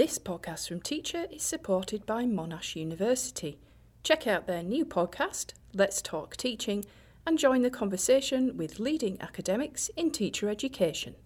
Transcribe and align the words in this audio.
This 0.00 0.18
podcast 0.18 0.66
from 0.66 0.80
Teacher 0.80 1.26
is 1.30 1.42
supported 1.42 2.06
by 2.06 2.24
Monash 2.24 2.74
University. 2.74 3.58
Check 4.02 4.26
out 4.26 4.46
their 4.46 4.62
new 4.62 4.86
podcast, 4.86 5.52
Let's 5.74 6.00
Talk 6.00 6.38
Teaching, 6.38 6.86
and 7.26 7.38
join 7.38 7.60
the 7.60 7.68
conversation 7.68 8.56
with 8.56 8.78
leading 8.78 9.20
academics 9.20 9.90
in 9.98 10.10
teacher 10.10 10.48
education. 10.48 11.16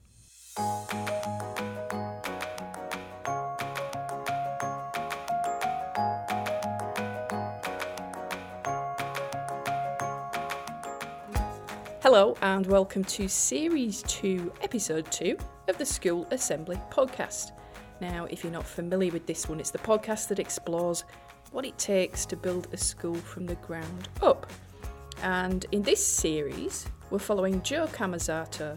Hello, 12.03 12.37
and 12.43 12.67
welcome 12.67 13.05
to 13.05 13.29
Series 13.29 14.03
2, 14.09 14.53
Episode 14.63 15.09
2 15.13 15.39
of 15.69 15.79
the 15.79 15.87
School 15.87 16.27
Assembly 16.33 16.81
Podcast. 16.91 17.53
Now, 18.13 18.27
if 18.29 18.45
you're 18.45 18.53
not 18.53 18.67
familiar 18.67 19.11
with 19.11 19.25
this 19.25 19.49
one, 19.49 19.59
it's 19.61 19.71
the 19.71 19.79
podcast 19.79 20.29
that 20.29 20.39
explores 20.39 21.05
what 21.53 21.65
it 21.65 21.79
takes 21.79 22.27
to 22.27 22.37
build 22.37 22.69
a 22.71 22.77
school 22.77 23.15
from 23.15 23.47
the 23.47 23.55
ground 23.55 24.11
up. 24.21 24.47
And 25.23 25.65
in 25.73 25.81
this 25.81 26.07
series, 26.07 26.85
we're 27.09 27.19
following 27.19 27.63
Jo 27.63 27.87
Camozzato 27.87 28.77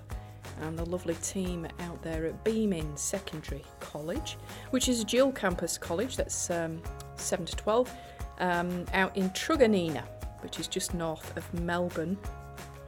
and 0.61 0.79
the 0.79 0.85
lovely 0.85 1.15
team 1.15 1.67
out 1.81 2.01
there 2.01 2.25
at 2.25 2.41
Bemin 2.45 2.97
Secondary 2.97 3.65
College, 3.81 4.37
which 4.69 4.87
is 4.87 5.01
a 5.01 5.03
dual 5.03 5.33
campus 5.33 5.77
college 5.77 6.15
that's 6.15 6.49
um, 6.49 6.81
7 7.17 7.45
to 7.47 7.55
12, 7.57 7.93
um, 8.39 8.85
out 8.93 9.17
in 9.17 9.29
Truganina, 9.31 10.03
which 10.39 10.57
is 10.57 10.69
just 10.69 10.93
north 10.93 11.35
of 11.35 11.53
Melbourne. 11.53 12.17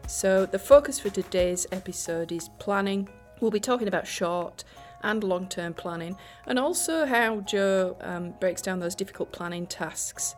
So, 0.07 0.45
the 0.45 0.57
focus 0.57 1.01
for 1.01 1.09
today's 1.09 1.67
episode 1.73 2.31
is 2.31 2.47
planning. 2.59 3.09
We'll 3.41 3.51
be 3.51 3.59
talking 3.59 3.89
about 3.89 4.07
short 4.07 4.63
and 5.03 5.23
long 5.23 5.47
term 5.47 5.73
planning, 5.73 6.15
and 6.47 6.59
also 6.59 7.05
how 7.05 7.41
Jo 7.41 7.95
um, 8.01 8.33
breaks 8.39 8.61
down 8.61 8.79
those 8.79 8.95
difficult 8.95 9.31
planning 9.31 9.65
tasks 9.67 10.35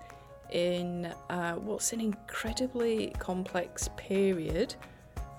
in 0.51 1.13
uh, 1.29 1.53
what's 1.53 1.93
an 1.93 2.01
incredibly 2.01 3.13
complex 3.19 3.89
period. 3.97 4.75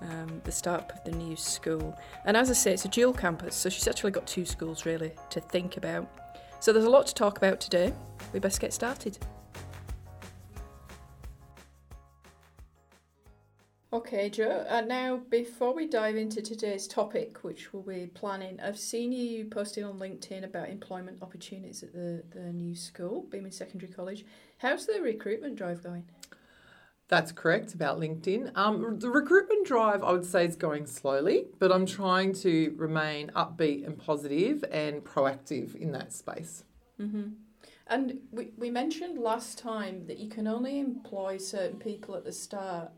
Um, 0.00 0.40
the 0.42 0.50
start 0.50 0.90
of 0.90 1.04
the 1.04 1.12
new 1.12 1.36
school. 1.36 1.96
And 2.24 2.36
as 2.36 2.50
I 2.50 2.54
say, 2.54 2.72
it's 2.72 2.84
a 2.84 2.88
dual 2.88 3.12
campus, 3.12 3.54
so 3.54 3.68
she's 3.68 3.86
actually 3.86 4.10
got 4.10 4.26
two 4.26 4.44
schools 4.44 4.84
really 4.84 5.12
to 5.30 5.40
think 5.40 5.76
about. 5.76 6.08
So 6.58 6.72
there's 6.72 6.86
a 6.86 6.90
lot 6.90 7.06
to 7.06 7.14
talk 7.14 7.36
about 7.36 7.60
today. 7.60 7.92
We 8.32 8.40
best 8.40 8.60
get 8.60 8.72
started. 8.72 9.16
Okay, 13.94 14.30
Jo. 14.30 14.64
And 14.70 14.88
now, 14.88 15.18
before 15.28 15.74
we 15.74 15.86
dive 15.86 16.16
into 16.16 16.40
today's 16.40 16.86
topic, 16.86 17.44
which 17.44 17.74
will 17.74 17.82
be 17.82 18.06
planning, 18.06 18.58
I've 18.58 18.78
seen 18.78 19.12
you 19.12 19.44
posting 19.44 19.84
on 19.84 19.98
LinkedIn 19.98 20.44
about 20.44 20.70
employment 20.70 21.18
opportunities 21.20 21.82
at 21.82 21.92
the, 21.92 22.22
the 22.30 22.52
new 22.54 22.74
school, 22.74 23.26
Bemin 23.28 23.52
Secondary 23.52 23.92
College. 23.92 24.24
How's 24.56 24.86
the 24.86 25.02
recruitment 25.02 25.56
drive 25.56 25.82
going? 25.82 26.04
That's 27.08 27.32
correct 27.32 27.74
about 27.74 28.00
LinkedIn. 28.00 28.56
Um, 28.56 28.98
the 28.98 29.10
recruitment 29.10 29.66
drive, 29.66 30.02
I 30.02 30.12
would 30.12 30.24
say, 30.24 30.46
is 30.46 30.56
going 30.56 30.86
slowly, 30.86 31.48
but 31.58 31.70
I'm 31.70 31.84
trying 31.84 32.32
to 32.36 32.74
remain 32.78 33.30
upbeat 33.36 33.86
and 33.86 33.98
positive 33.98 34.64
and 34.72 35.04
proactive 35.04 35.74
in 35.74 35.92
that 35.92 36.14
space. 36.14 36.64
Mm-hmm. 36.98 37.32
And 37.88 38.20
we, 38.30 38.52
we 38.56 38.70
mentioned 38.70 39.18
last 39.18 39.58
time 39.58 40.06
that 40.06 40.16
you 40.16 40.30
can 40.30 40.48
only 40.48 40.78
employ 40.78 41.36
certain 41.36 41.78
people 41.78 42.14
at 42.14 42.24
the 42.24 42.32
start 42.32 42.90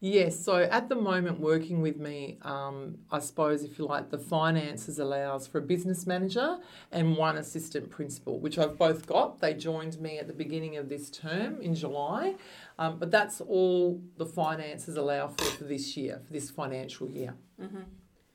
Yes, 0.00 0.38
so 0.38 0.58
at 0.58 0.88
the 0.88 0.94
moment, 0.94 1.40
working 1.40 1.82
with 1.82 1.96
me, 1.96 2.38
um, 2.42 2.98
I 3.10 3.18
suppose, 3.18 3.64
if 3.64 3.80
you 3.80 3.86
like, 3.86 4.10
the 4.10 4.18
finances 4.18 5.00
allows 5.00 5.48
for 5.48 5.58
a 5.58 5.62
business 5.62 6.06
manager 6.06 6.58
and 6.92 7.16
one 7.16 7.36
assistant 7.36 7.90
principal, 7.90 8.38
which 8.38 8.58
I've 8.58 8.78
both 8.78 9.06
got. 9.06 9.40
They 9.40 9.54
joined 9.54 10.00
me 10.00 10.18
at 10.18 10.28
the 10.28 10.32
beginning 10.32 10.76
of 10.76 10.88
this 10.88 11.10
term 11.10 11.60
in 11.60 11.74
July, 11.74 12.36
um, 12.78 12.98
but 13.00 13.10
that's 13.10 13.40
all 13.40 14.00
the 14.18 14.26
finances 14.26 14.96
allow 14.96 15.28
for 15.28 15.44
for 15.44 15.64
this 15.64 15.96
year, 15.96 16.20
for 16.24 16.32
this 16.32 16.48
financial 16.48 17.08
year. 17.08 17.34
Mm-hmm. 17.60 17.82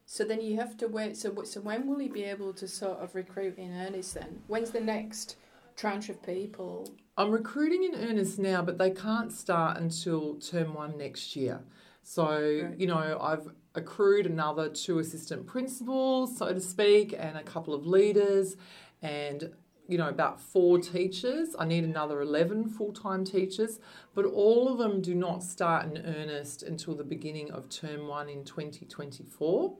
So 0.05 0.25
then 0.25 0.41
you 0.41 0.57
have 0.57 0.75
to 0.77 0.87
wait. 0.87 1.15
So, 1.15 1.43
so 1.43 1.61
when 1.61 1.87
will 1.87 1.99
he 1.99 2.09
be 2.09 2.23
able 2.23 2.51
to 2.53 2.67
sort 2.67 2.99
of 2.99 3.15
recruit 3.15 3.57
in 3.57 3.71
earnest 3.73 4.15
then? 4.15 4.41
When's 4.47 4.71
the 4.71 4.81
next 4.81 5.37
tranche 5.75 6.09
of 6.09 6.21
people? 6.23 6.89
I'm 7.17 7.31
recruiting 7.31 7.83
in 7.83 7.95
earnest 7.95 8.39
now, 8.39 8.61
but 8.61 8.77
they 8.77 8.91
can't 8.91 9.31
start 9.31 9.77
until 9.77 10.35
term 10.35 10.73
one 10.73 10.97
next 10.97 11.35
year. 11.35 11.61
So, 12.01 12.25
right. 12.27 12.79
you 12.79 12.87
know, 12.87 13.17
I've 13.21 13.49
accrued 13.75 14.25
another 14.25 14.69
two 14.69 14.99
assistant 14.99 15.47
principals, 15.47 16.37
so 16.37 16.53
to 16.53 16.59
speak, 16.59 17.15
and 17.17 17.37
a 17.37 17.43
couple 17.43 17.73
of 17.73 17.85
leaders, 17.85 18.57
and 19.01 19.51
you 19.87 19.97
know, 19.97 20.07
about 20.07 20.39
four 20.39 20.79
teachers. 20.79 21.55
I 21.59 21.65
need 21.65 21.83
another 21.83 22.21
11 22.21 22.69
full 22.69 22.93
time 22.93 23.25
teachers, 23.25 23.79
but 24.15 24.25
all 24.25 24.71
of 24.71 24.77
them 24.77 25.01
do 25.01 25.13
not 25.13 25.43
start 25.43 25.85
in 25.85 26.05
earnest 26.05 26.63
until 26.63 26.95
the 26.95 27.03
beginning 27.03 27.51
of 27.51 27.69
term 27.69 28.07
one 28.07 28.29
in 28.29 28.43
2024. 28.43 29.77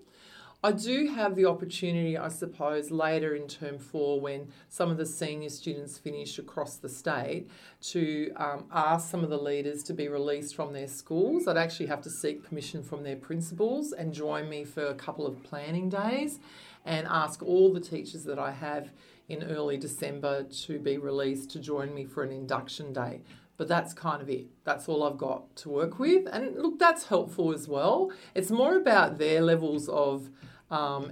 I 0.66 0.72
do 0.72 1.07
have 1.13 1.35
the 1.35 1.46
opportunity, 1.46 2.18
I 2.18 2.29
suppose, 2.29 2.90
later 2.90 3.35
in 3.35 3.50
term 3.50 3.78
four 3.78 4.22
when 4.22 4.47
some 4.69 4.90
of 4.90 4.96
the 4.96 5.06
senior 5.06 5.50
students 5.50 5.97
finish 5.97 6.40
across 6.40 6.78
the 6.78 6.88
state 6.88 7.50
to 7.91 8.31
um, 8.38 8.63
ask 8.72 9.12
some 9.12 9.25
of 9.25 9.29
the 9.29 9.38
leaders 9.38 9.84
to 9.84 9.94
be 9.94 10.07
released 10.07 10.56
from 10.56 10.72
their 10.72 10.88
schools. 10.88 11.50
I'd 11.50 11.57
actually 11.57 11.88
have 11.88 12.01
to 12.03 12.09
seek 12.09 12.47
permission 12.47 12.81
from 12.81 13.03
their 13.03 13.18
principals 13.18 13.91
and 13.91 14.13
join 14.13 14.47
me 14.47 14.63
for 14.63 14.85
a 14.85 14.94
couple 14.94 15.28
of 15.28 15.44
planning 15.44 15.90
days 15.90 16.40
and 16.85 17.07
ask 17.09 17.44
all 17.44 17.74
the 17.74 17.81
teachers 17.81 18.24
that 18.24 18.40
I 18.40 18.51
have 18.51 18.90
in 19.28 19.44
early 19.44 19.75
December 19.75 20.44
to 20.44 20.80
be 20.80 20.97
released 20.97 21.50
to 21.51 21.59
join 21.59 21.94
me 21.94 22.06
for 22.06 22.24
an 22.24 22.31
induction 22.31 22.94
day 22.94 23.19
but 23.56 23.68
that's 23.68 23.94
kind 23.94 24.19
of 24.19 24.30
it. 24.31 24.47
That's 24.63 24.90
all 24.90 25.03
I've 25.03 25.19
got 25.19 25.56
to 25.57 25.69
work 25.69 26.00
with. 26.00 26.28
And 26.34 26.56
look, 26.57 26.80
that's 26.80 27.06
helpful 27.06 27.53
as 27.53 27.68
well. 27.68 28.12
It's 28.34 28.50
more 28.50 28.75
about 28.75 29.19
their 29.19 29.41
levels 29.41 29.88
of 29.88 30.31
um, 30.74 31.12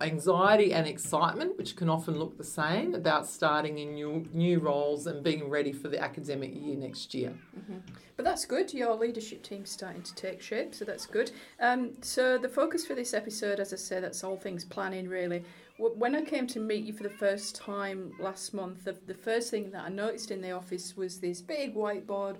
anxiety 0.00 0.72
and 0.72 0.86
excitement, 0.86 1.58
which 1.58 1.76
can 1.76 1.90
often 1.90 2.18
look 2.18 2.38
the 2.38 2.44
same, 2.44 2.94
about 2.94 3.26
starting 3.26 3.76
in 3.78 3.92
new, 3.92 4.26
new 4.32 4.58
roles 4.58 5.06
and 5.06 5.22
being 5.22 5.50
ready 5.50 5.70
for 5.70 5.88
the 5.88 6.00
academic 6.02 6.52
year 6.54 6.76
next 6.76 7.12
year. 7.12 7.34
Mm-hmm. 7.58 7.76
But 8.16 8.24
that's 8.24 8.46
good. 8.46 8.72
Your 8.72 8.94
leadership 8.94 9.42
team's 9.42 9.70
starting 9.70 10.00
to 10.00 10.14
take 10.14 10.40
shape, 10.40 10.74
so 10.74 10.86
that's 10.86 11.04
good. 11.04 11.30
Um, 11.60 11.90
so 12.00 12.38
the 12.38 12.48
focus 12.48 12.86
for 12.86 12.94
this 12.94 13.12
episode, 13.12 13.60
as 13.60 13.74
I 13.74 13.76
say, 13.76 14.00
that's 14.00 14.24
all 14.24 14.38
things 14.38 14.64
planning 14.64 15.08
really. 15.08 15.44
When 15.78 16.14
I 16.14 16.22
came 16.22 16.46
to 16.46 16.58
meet 16.58 16.86
you 16.86 16.94
for 16.94 17.02
the 17.02 17.10
first 17.10 17.54
time 17.54 18.12
last 18.18 18.54
month, 18.54 18.84
the, 18.84 18.96
the 19.06 19.12
first 19.12 19.50
thing 19.50 19.70
that 19.72 19.84
I 19.84 19.90
noticed 19.90 20.30
in 20.30 20.40
the 20.40 20.52
office 20.52 20.96
was 20.96 21.20
this 21.20 21.42
big 21.42 21.74
whiteboard 21.74 22.36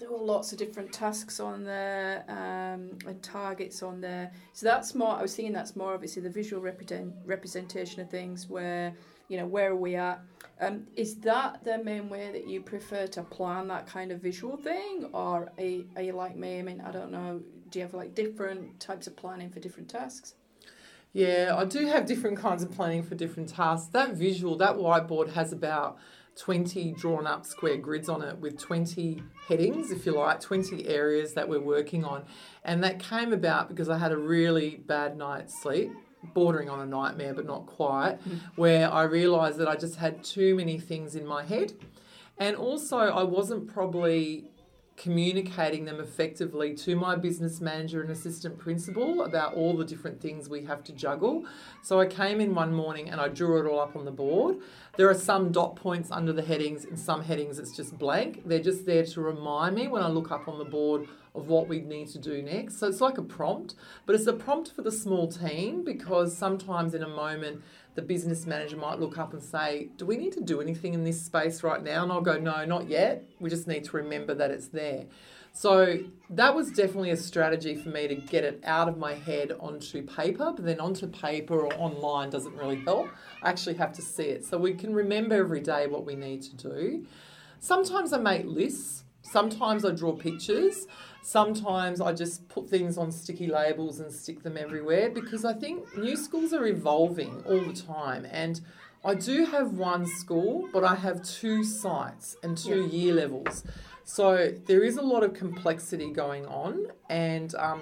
there 0.00 0.10
were 0.10 0.18
lots 0.18 0.50
of 0.50 0.58
different 0.58 0.92
tasks 0.92 1.38
on 1.38 1.62
there 1.62 2.24
um, 2.28 2.98
and 3.06 3.22
targets 3.22 3.82
on 3.82 4.00
there. 4.00 4.32
So 4.54 4.66
that's 4.66 4.94
more. 4.94 5.14
I 5.14 5.22
was 5.22 5.36
thinking 5.36 5.52
that's 5.52 5.76
more 5.76 5.92
obviously 5.94 6.22
the 6.22 6.30
visual 6.30 6.62
represent, 6.62 7.14
representation 7.26 8.00
of 8.00 8.10
things. 8.10 8.48
Where 8.48 8.94
you 9.28 9.36
know 9.36 9.46
where 9.46 9.70
are 9.70 9.76
we 9.76 9.96
at? 9.96 10.20
Um, 10.60 10.86
is 10.96 11.16
that 11.20 11.64
the 11.64 11.78
main 11.78 12.08
way 12.08 12.32
that 12.32 12.48
you 12.48 12.62
prefer 12.62 13.06
to 13.08 13.22
plan 13.22 13.68
that 13.68 13.86
kind 13.86 14.10
of 14.10 14.20
visual 14.20 14.56
thing, 14.56 15.08
or 15.12 15.52
are 15.58 15.64
you, 15.64 15.88
are 15.96 16.02
you 16.02 16.12
like 16.12 16.36
me? 16.36 16.58
I 16.58 16.62
mean, 16.62 16.80
I 16.80 16.90
don't 16.90 17.12
know. 17.12 17.40
Do 17.70 17.78
you 17.78 17.84
have 17.84 17.94
like 17.94 18.14
different 18.14 18.80
types 18.80 19.06
of 19.06 19.16
planning 19.16 19.50
for 19.50 19.60
different 19.60 19.88
tasks? 19.88 20.34
Yeah, 21.12 21.54
I 21.56 21.64
do 21.64 21.86
have 21.86 22.06
different 22.06 22.38
kinds 22.38 22.62
of 22.62 22.70
planning 22.70 23.02
for 23.02 23.16
different 23.16 23.48
tasks. 23.48 23.88
That 23.88 24.14
visual, 24.14 24.56
that 24.58 24.76
whiteboard 24.76 25.32
has 25.32 25.52
about 25.52 25.98
20 26.40 26.92
drawn 26.92 27.26
up 27.26 27.44
square 27.44 27.76
grids 27.76 28.08
on 28.08 28.22
it 28.22 28.36
with 28.38 28.58
20 28.58 29.22
headings, 29.46 29.90
if 29.90 30.06
you 30.06 30.12
like, 30.12 30.40
20 30.40 30.86
areas 30.88 31.34
that 31.34 31.46
we're 31.46 31.60
working 31.60 32.02
on. 32.02 32.24
And 32.64 32.82
that 32.82 32.98
came 32.98 33.34
about 33.34 33.68
because 33.68 33.90
I 33.90 33.98
had 33.98 34.10
a 34.10 34.16
really 34.16 34.76
bad 34.76 35.18
night's 35.18 35.60
sleep, 35.62 35.92
bordering 36.32 36.70
on 36.70 36.80
a 36.80 36.86
nightmare, 36.86 37.34
but 37.34 37.44
not 37.44 37.66
quite, 37.66 38.18
mm. 38.26 38.40
where 38.56 38.90
I 38.90 39.02
realised 39.02 39.58
that 39.58 39.68
I 39.68 39.76
just 39.76 39.96
had 39.96 40.24
too 40.24 40.54
many 40.54 40.78
things 40.78 41.14
in 41.14 41.26
my 41.26 41.44
head. 41.44 41.74
And 42.38 42.56
also, 42.56 42.96
I 42.96 43.22
wasn't 43.22 43.68
probably 43.68 44.50
communicating 45.00 45.86
them 45.86 45.98
effectively 45.98 46.74
to 46.74 46.94
my 46.94 47.16
business 47.16 47.58
manager 47.58 48.02
and 48.02 48.10
assistant 48.10 48.58
principal 48.58 49.22
about 49.22 49.54
all 49.54 49.74
the 49.74 49.84
different 49.84 50.20
things 50.20 50.46
we 50.46 50.62
have 50.62 50.84
to 50.84 50.92
juggle. 50.92 51.42
So 51.80 51.98
I 51.98 52.04
came 52.04 52.38
in 52.38 52.54
one 52.54 52.74
morning 52.74 53.08
and 53.08 53.18
I 53.18 53.28
drew 53.28 53.58
it 53.58 53.66
all 53.66 53.80
up 53.80 53.96
on 53.96 54.04
the 54.04 54.10
board. 54.10 54.58
There 54.98 55.08
are 55.08 55.14
some 55.14 55.52
dot 55.52 55.74
points 55.74 56.10
under 56.10 56.34
the 56.34 56.42
headings, 56.42 56.84
and 56.84 56.98
some 56.98 57.22
headings 57.22 57.58
it's 57.58 57.74
just 57.74 57.98
blank. 57.98 58.42
They're 58.44 58.58
just 58.58 58.84
there 58.84 59.06
to 59.06 59.20
remind 59.22 59.74
me 59.74 59.88
when 59.88 60.02
I 60.02 60.08
look 60.08 60.30
up 60.30 60.46
on 60.46 60.58
the 60.58 60.66
board 60.66 61.08
of 61.34 61.48
what 61.48 61.68
we 61.68 61.80
need 61.80 62.08
to 62.08 62.18
do 62.18 62.42
next. 62.42 62.78
So 62.78 62.88
it's 62.88 63.00
like 63.00 63.18
a 63.18 63.22
prompt, 63.22 63.74
but 64.06 64.14
it's 64.14 64.26
a 64.26 64.32
prompt 64.32 64.72
for 64.72 64.82
the 64.82 64.92
small 64.92 65.28
team 65.28 65.84
because 65.84 66.36
sometimes 66.36 66.94
in 66.94 67.02
a 67.02 67.08
moment 67.08 67.62
the 67.94 68.02
business 68.02 68.46
manager 68.46 68.76
might 68.76 68.98
look 68.98 69.18
up 69.18 69.32
and 69.32 69.42
say, 69.42 69.88
Do 69.96 70.06
we 70.06 70.16
need 70.16 70.32
to 70.32 70.40
do 70.40 70.60
anything 70.60 70.94
in 70.94 71.04
this 71.04 71.20
space 71.20 71.62
right 71.62 71.82
now? 71.82 72.02
And 72.02 72.12
I'll 72.12 72.20
go, 72.20 72.38
No, 72.38 72.64
not 72.64 72.88
yet. 72.88 73.24
We 73.38 73.50
just 73.50 73.66
need 73.66 73.84
to 73.84 73.96
remember 73.96 74.34
that 74.34 74.50
it's 74.50 74.68
there. 74.68 75.06
So 75.52 75.98
that 76.30 76.54
was 76.54 76.70
definitely 76.70 77.10
a 77.10 77.16
strategy 77.16 77.74
for 77.74 77.88
me 77.88 78.06
to 78.06 78.14
get 78.14 78.44
it 78.44 78.60
out 78.64 78.88
of 78.88 78.98
my 78.98 79.14
head 79.14 79.52
onto 79.58 80.02
paper, 80.02 80.52
but 80.54 80.64
then 80.64 80.78
onto 80.78 81.08
paper 81.08 81.66
or 81.66 81.74
online 81.74 82.30
doesn't 82.30 82.54
really 82.54 82.80
help. 82.82 83.08
I 83.42 83.50
actually 83.50 83.74
have 83.74 83.92
to 83.94 84.02
see 84.02 84.24
it. 84.24 84.44
So 84.44 84.58
we 84.58 84.74
can 84.74 84.94
remember 84.94 85.34
every 85.34 85.60
day 85.60 85.86
what 85.86 86.06
we 86.06 86.14
need 86.14 86.42
to 86.42 86.56
do. 86.56 87.04
Sometimes 87.58 88.12
I 88.12 88.18
make 88.18 88.46
lists, 88.46 89.04
sometimes 89.22 89.84
I 89.84 89.90
draw 89.90 90.12
pictures. 90.12 90.86
Sometimes 91.22 92.00
I 92.00 92.12
just 92.12 92.48
put 92.48 92.68
things 92.68 92.96
on 92.98 93.12
sticky 93.12 93.46
labels 93.46 94.00
and 94.00 94.12
stick 94.12 94.42
them 94.42 94.56
everywhere 94.56 95.10
because 95.10 95.44
I 95.44 95.52
think 95.52 95.96
new 95.96 96.16
schools 96.16 96.52
are 96.52 96.66
evolving 96.66 97.42
all 97.46 97.60
the 97.60 97.74
time. 97.74 98.26
And 98.30 98.60
I 99.04 99.14
do 99.14 99.46
have 99.46 99.72
one 99.72 100.06
school, 100.06 100.68
but 100.72 100.84
I 100.84 100.94
have 100.94 101.22
two 101.22 101.64
sites 101.64 102.36
and 102.42 102.56
two 102.56 102.82
yeah. 102.86 102.92
year 102.92 103.14
levels. 103.14 103.64
So 104.04 104.52
there 104.66 104.82
is 104.82 104.96
a 104.96 105.02
lot 105.02 105.22
of 105.22 105.34
complexity 105.34 106.10
going 106.10 106.44
on, 106.46 106.88
and 107.08 107.54
um, 107.54 107.80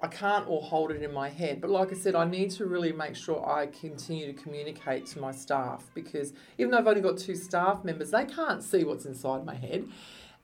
I 0.00 0.06
can't 0.06 0.48
all 0.48 0.62
hold 0.62 0.90
it 0.90 1.02
in 1.02 1.12
my 1.12 1.28
head. 1.28 1.60
But 1.60 1.70
like 1.70 1.92
I 1.92 1.94
said, 1.94 2.14
I 2.14 2.24
need 2.24 2.50
to 2.52 2.64
really 2.64 2.92
make 2.92 3.14
sure 3.14 3.46
I 3.46 3.66
continue 3.66 4.32
to 4.32 4.42
communicate 4.42 5.06
to 5.08 5.20
my 5.20 5.32
staff 5.32 5.84
because 5.94 6.32
even 6.56 6.70
though 6.70 6.78
I've 6.78 6.86
only 6.86 7.02
got 7.02 7.18
two 7.18 7.36
staff 7.36 7.84
members, 7.84 8.10
they 8.10 8.24
can't 8.24 8.62
see 8.62 8.84
what's 8.84 9.04
inside 9.04 9.44
my 9.44 9.54
head. 9.54 9.86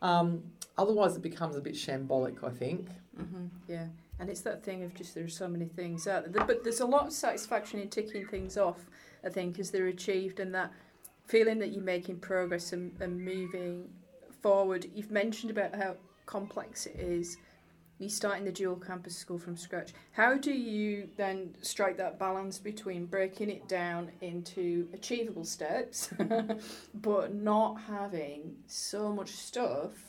Um, 0.02 0.42
otherwise, 0.78 1.16
it 1.16 1.22
becomes 1.22 1.56
a 1.56 1.60
bit 1.60 1.74
shambolic, 1.74 2.42
I 2.44 2.50
think. 2.50 2.88
Mm-hmm, 3.18 3.46
yeah. 3.68 3.86
And 4.18 4.30
it's 4.30 4.40
that 4.42 4.62
thing 4.62 4.82
of 4.82 4.94
just 4.94 5.14
there's 5.14 5.36
so 5.36 5.48
many 5.48 5.66
things 5.66 6.06
out 6.06 6.32
there. 6.32 6.44
But 6.44 6.64
there's 6.64 6.80
a 6.80 6.86
lot 6.86 7.06
of 7.06 7.12
satisfaction 7.12 7.80
in 7.80 7.88
ticking 7.88 8.26
things 8.26 8.56
off, 8.56 8.86
I 9.24 9.28
think, 9.28 9.58
as 9.58 9.70
they're 9.70 9.88
achieved 9.88 10.40
and 10.40 10.54
that 10.54 10.72
feeling 11.26 11.58
that 11.58 11.72
you're 11.72 11.82
making 11.82 12.20
progress 12.20 12.72
and, 12.72 12.92
and 13.00 13.22
moving 13.22 13.88
forward. 14.42 14.86
You've 14.94 15.10
mentioned 15.10 15.50
about 15.50 15.74
how 15.74 15.96
complex 16.24 16.86
it 16.86 16.96
is. 16.96 17.36
You're 17.98 18.10
starting 18.10 18.44
the 18.44 18.52
dual 18.52 18.76
campus 18.76 19.16
school 19.16 19.38
from 19.38 19.56
scratch. 19.56 19.92
How 20.12 20.36
do 20.36 20.52
you 20.52 21.08
then 21.16 21.54
strike 21.62 21.96
that 21.96 22.18
balance 22.18 22.58
between 22.58 23.06
breaking 23.06 23.50
it 23.50 23.66
down 23.68 24.10
into 24.20 24.88
achievable 24.92 25.44
steps, 25.44 26.10
but 26.94 27.34
not 27.34 27.80
having 27.88 28.54
so 28.66 29.12
much 29.12 29.30
stuff 29.30 30.05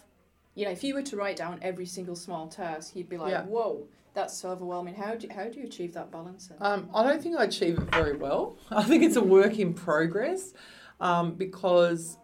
you 0.57 0.65
know, 0.65 0.71
if 0.71 0.83
you 0.83 0.95
were 0.95 1.03
to 1.03 1.15
write 1.15 1.35
down 1.35 1.59
every 1.61 1.85
single 1.85 2.15
small 2.15 2.47
task, 2.47 2.95
you'd 2.95 3.07
be 3.07 3.17
like, 3.17 3.31
yeah. 3.31 3.43
whoa, 3.43 3.87
that's 4.15 4.35
so 4.35 4.49
overwhelming. 4.49 4.95
How 4.95 5.13
do, 5.13 5.27
how 5.29 5.43
do 5.43 5.59
you 5.59 5.65
achieve 5.65 5.93
that 5.93 6.11
balance? 6.11 6.49
Um, 6.59 6.89
I 6.95 7.03
don't 7.03 7.21
think 7.21 7.37
I 7.37 7.43
achieve 7.43 7.77
it 7.77 7.91
very 7.91 8.17
well. 8.17 8.57
I 8.71 8.81
think 8.83 9.03
it's 9.03 9.17
a 9.17 9.21
work 9.21 9.59
in 9.59 9.75
progress 9.75 10.55
um, 10.99 11.35
because 11.35 12.17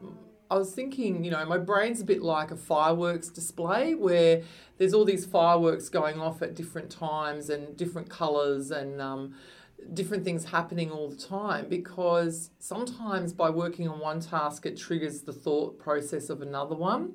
I 0.50 0.57
was 0.57 0.74
thinking, 0.74 1.24
you 1.24 1.30
know, 1.30 1.45
my 1.45 1.59
brain's 1.59 2.01
a 2.01 2.03
bit 2.03 2.24
like 2.24 2.50
a 2.50 2.56
fireworks 2.56 3.30
display 3.30 3.94
where 3.94 4.41
there's 4.80 4.95
all 4.95 5.06
these 5.06 5.27
fireworks 5.27 5.88
going 5.89 6.19
off 6.19 6.41
at 6.41 6.56
different 6.56 6.89
times 6.89 7.51
and 7.51 7.77
different 7.77 8.09
colours 8.09 8.71
and 8.71 9.00
um, 9.00 9.35
different 9.94 10.24
things 10.24 10.45
happening 10.45 10.89
all 10.89 11.07
the 11.07 11.15
time 11.15 11.68
because 11.69 12.50
sometimes 12.57 13.31
by 13.31 13.51
working 13.51 13.88
on 13.88 14.00
one 14.00 14.19
task, 14.19 14.65
it 14.65 14.75
triggers 14.75 15.21
the 15.21 15.33
thought 15.33 15.77
process 15.77 16.31
of 16.31 16.41
another 16.41 16.74
one. 16.74 17.13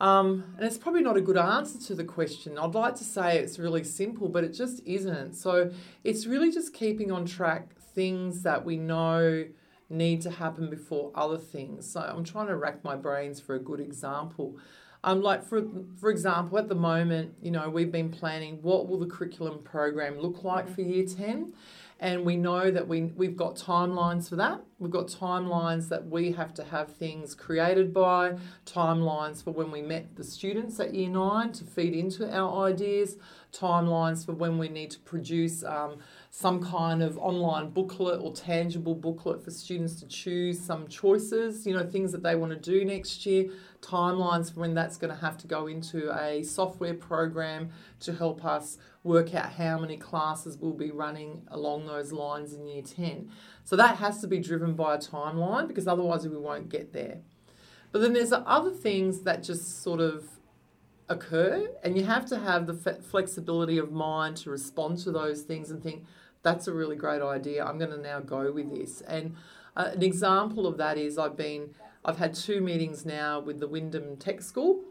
Um, 0.00 0.54
and 0.56 0.64
it's 0.64 0.78
probably 0.78 1.02
not 1.02 1.16
a 1.16 1.20
good 1.20 1.36
answer 1.36 1.78
to 1.88 1.94
the 1.94 2.04
question. 2.04 2.56
I'd 2.56 2.74
like 2.74 2.94
to 2.96 3.04
say 3.04 3.38
it's 3.38 3.58
really 3.58 3.82
simple, 3.82 4.28
but 4.28 4.44
it 4.44 4.54
just 4.54 4.80
isn't. 4.86 5.34
So 5.34 5.72
it's 6.04 6.26
really 6.26 6.52
just 6.52 6.72
keeping 6.72 7.10
on 7.10 7.26
track 7.26 7.74
things 7.94 8.42
that 8.42 8.64
we 8.64 8.76
know 8.76 9.44
need 9.90 10.20
to 10.22 10.30
happen 10.30 10.70
before 10.70 11.10
other 11.14 11.38
things. 11.38 11.90
So 11.90 12.00
I'm 12.00 12.24
trying 12.24 12.46
to 12.48 12.56
rack 12.56 12.84
my 12.84 12.94
brains 12.94 13.40
for 13.40 13.56
a 13.56 13.58
good 13.58 13.80
example. 13.80 14.56
Um, 15.04 15.22
like 15.22 15.44
for 15.44 15.62
for 16.00 16.10
example, 16.10 16.58
at 16.58 16.68
the 16.68 16.74
moment, 16.74 17.34
you 17.40 17.50
know, 17.50 17.70
we've 17.70 17.92
been 17.92 18.10
planning 18.10 18.58
what 18.62 18.88
will 18.88 18.98
the 18.98 19.06
curriculum 19.06 19.62
program 19.62 20.18
look 20.18 20.42
like 20.42 20.68
for 20.68 20.82
year 20.82 21.06
ten, 21.06 21.54
and 22.00 22.24
we 22.24 22.36
know 22.36 22.70
that 22.70 22.86
we 22.86 23.04
we've 23.16 23.36
got 23.36 23.56
timelines 23.56 24.28
for 24.28 24.36
that. 24.36 24.60
We've 24.78 24.90
got 24.90 25.08
timelines 25.08 25.88
that 25.88 26.06
we 26.06 26.32
have 26.32 26.54
to 26.54 26.64
have 26.64 26.94
things 26.94 27.34
created 27.34 27.92
by, 27.92 28.36
timelines 28.64 29.42
for 29.42 29.50
when 29.50 29.72
we 29.72 29.82
met 29.82 30.14
the 30.14 30.22
students 30.22 30.78
at 30.78 30.94
year 30.94 31.10
nine 31.10 31.52
to 31.52 31.64
feed 31.64 31.94
into 31.94 32.32
our 32.32 32.66
ideas, 32.68 33.16
timelines 33.52 34.24
for 34.24 34.32
when 34.32 34.58
we 34.58 34.68
need 34.68 34.92
to 34.92 35.00
produce 35.00 35.64
um, 35.64 35.98
some 36.30 36.62
kind 36.62 37.02
of 37.02 37.16
online 37.18 37.70
booklet 37.70 38.20
or 38.20 38.32
tangible 38.32 38.94
booklet 38.94 39.42
for 39.42 39.50
students 39.50 39.98
to 40.00 40.06
choose 40.06 40.60
some 40.60 40.86
choices, 40.86 41.66
you 41.66 41.74
know, 41.74 41.84
things 41.84 42.12
that 42.12 42.22
they 42.22 42.34
want 42.34 42.52
to 42.52 42.58
do 42.58 42.84
next 42.84 43.24
year, 43.24 43.46
timelines 43.80 44.52
for 44.52 44.60
when 44.60 44.74
that's 44.74 44.96
going 44.96 45.12
to 45.12 45.20
have 45.20 45.38
to 45.38 45.46
go 45.46 45.66
into 45.66 46.12
a 46.16 46.42
software 46.42 46.94
program 46.94 47.70
to 48.00 48.12
help 48.12 48.44
us 48.44 48.76
work 49.02 49.34
out 49.34 49.52
how 49.52 49.78
many 49.78 49.96
classes 49.96 50.58
we'll 50.58 50.72
be 50.72 50.90
running 50.90 51.42
along 51.48 51.86
those 51.86 52.12
lines 52.12 52.52
in 52.52 52.66
year 52.66 52.82
10. 52.82 53.30
So 53.64 53.76
that 53.76 53.96
has 53.96 54.20
to 54.20 54.26
be 54.26 54.38
driven 54.38 54.74
by 54.74 54.96
a 54.96 54.98
timeline 54.98 55.66
because 55.66 55.88
otherwise 55.88 56.28
we 56.28 56.36
won't 56.36 56.68
get 56.68 56.92
there. 56.92 57.18
But 57.90 58.02
then 58.02 58.12
there's 58.12 58.32
other 58.32 58.70
things 58.70 59.22
that 59.22 59.42
just 59.42 59.82
sort 59.82 60.00
of 60.00 60.37
occur 61.08 61.68
and 61.82 61.96
you 61.96 62.04
have 62.04 62.26
to 62.26 62.38
have 62.38 62.66
the 62.66 62.74
flexibility 62.74 63.78
of 63.78 63.90
mind 63.90 64.36
to 64.36 64.50
respond 64.50 64.98
to 64.98 65.10
those 65.10 65.42
things 65.42 65.70
and 65.70 65.82
think 65.82 66.04
that's 66.42 66.68
a 66.68 66.72
really 66.72 66.96
great 66.96 67.22
idea 67.22 67.64
i'm 67.64 67.78
going 67.78 67.90
to 67.90 67.98
now 67.98 68.20
go 68.20 68.52
with 68.52 68.70
this 68.74 69.00
and 69.02 69.34
uh, 69.76 69.90
an 69.92 70.02
example 70.02 70.66
of 70.66 70.76
that 70.76 70.98
is 70.98 71.18
i've 71.18 71.36
been 71.36 71.70
i've 72.04 72.18
had 72.18 72.34
two 72.34 72.60
meetings 72.60 73.06
now 73.06 73.40
with 73.40 73.58
the 73.58 73.66
wyndham 73.66 74.16
tech 74.16 74.42
school 74.42 74.82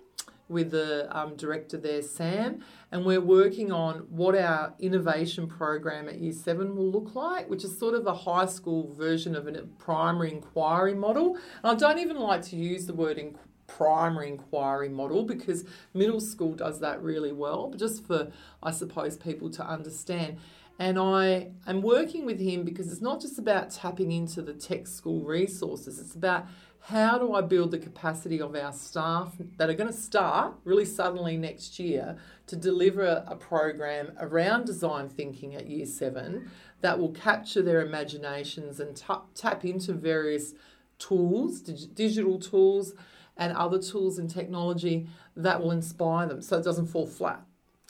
with 0.49 0.71
the 0.71 1.07
um, 1.17 1.35
director 1.35 1.77
there, 1.77 2.01
Sam, 2.01 2.63
and 2.91 3.05
we're 3.05 3.21
working 3.21 3.71
on 3.71 4.07
what 4.09 4.35
our 4.35 4.73
innovation 4.79 5.47
program 5.47 6.07
at 6.07 6.19
Year 6.19 6.31
7 6.31 6.75
will 6.75 6.89
look 6.89 7.15
like, 7.15 7.49
which 7.49 7.63
is 7.63 7.77
sort 7.77 7.95
of 7.95 8.07
a 8.07 8.13
high 8.13 8.45
school 8.45 8.93
version 8.93 9.35
of 9.35 9.47
a 9.47 9.51
primary 9.77 10.31
inquiry 10.31 10.93
model. 10.93 11.37
And 11.63 11.71
I 11.71 11.75
don't 11.75 11.99
even 11.99 12.17
like 12.17 12.43
to 12.43 12.55
use 12.55 12.85
the 12.85 12.93
word 12.93 13.17
in 13.17 13.35
primary 13.67 14.29
inquiry 14.29 14.89
model 14.89 15.23
because 15.23 15.65
middle 15.93 16.19
school 16.19 16.53
does 16.53 16.79
that 16.79 17.01
really 17.01 17.31
well, 17.31 17.67
but 17.67 17.79
just 17.79 18.05
for, 18.05 18.31
I 18.63 18.71
suppose, 18.71 19.17
people 19.17 19.49
to 19.51 19.65
understand. 19.65 20.37
And 20.79 20.99
I 20.99 21.49
am 21.65 21.81
working 21.81 22.25
with 22.25 22.39
him 22.39 22.63
because 22.63 22.91
it's 22.91 23.01
not 23.01 23.19
just 23.19 23.39
about 23.39 23.71
tapping 23.71 24.11
into 24.11 24.41
the 24.41 24.53
tech 24.53 24.87
school 24.87 25.23
resources, 25.23 25.99
it's 25.99 26.15
about 26.15 26.47
how 26.81 27.17
do 27.17 27.33
I 27.33 27.41
build 27.41 27.71
the 27.71 27.79
capacity 27.79 28.39
of 28.39 28.55
our 28.55 28.71
staff 28.71 29.33
that 29.57 29.69
are 29.69 29.73
going 29.73 29.91
to 29.91 29.97
start 29.97 30.53
really 30.63 30.85
suddenly 30.85 31.35
next 31.35 31.79
year 31.79 32.15
to 32.45 32.55
deliver 32.55 33.25
a 33.27 33.35
program 33.35 34.13
around 34.19 34.65
design 34.65 35.09
thinking 35.09 35.53
at 35.55 35.67
year 35.67 35.85
seven 35.85 36.49
that 36.79 36.97
will 36.97 37.11
capture 37.11 37.61
their 37.61 37.81
imaginations 37.81 38.79
and 38.79 38.95
t- 38.95 39.05
tap 39.35 39.65
into 39.65 39.91
various 39.91 40.53
tools, 40.97 41.59
dig- 41.59 41.93
digital 41.93 42.39
tools, 42.39 42.93
and 43.37 43.53
other 43.53 43.79
tools 43.79 44.19
and 44.19 44.29
technology 44.29 45.07
that 45.35 45.61
will 45.61 45.71
inspire 45.71 46.27
them 46.27 46.41
so 46.41 46.57
it 46.57 46.63
doesn't 46.63 46.87
fall 46.87 47.07
flat? 47.07 47.41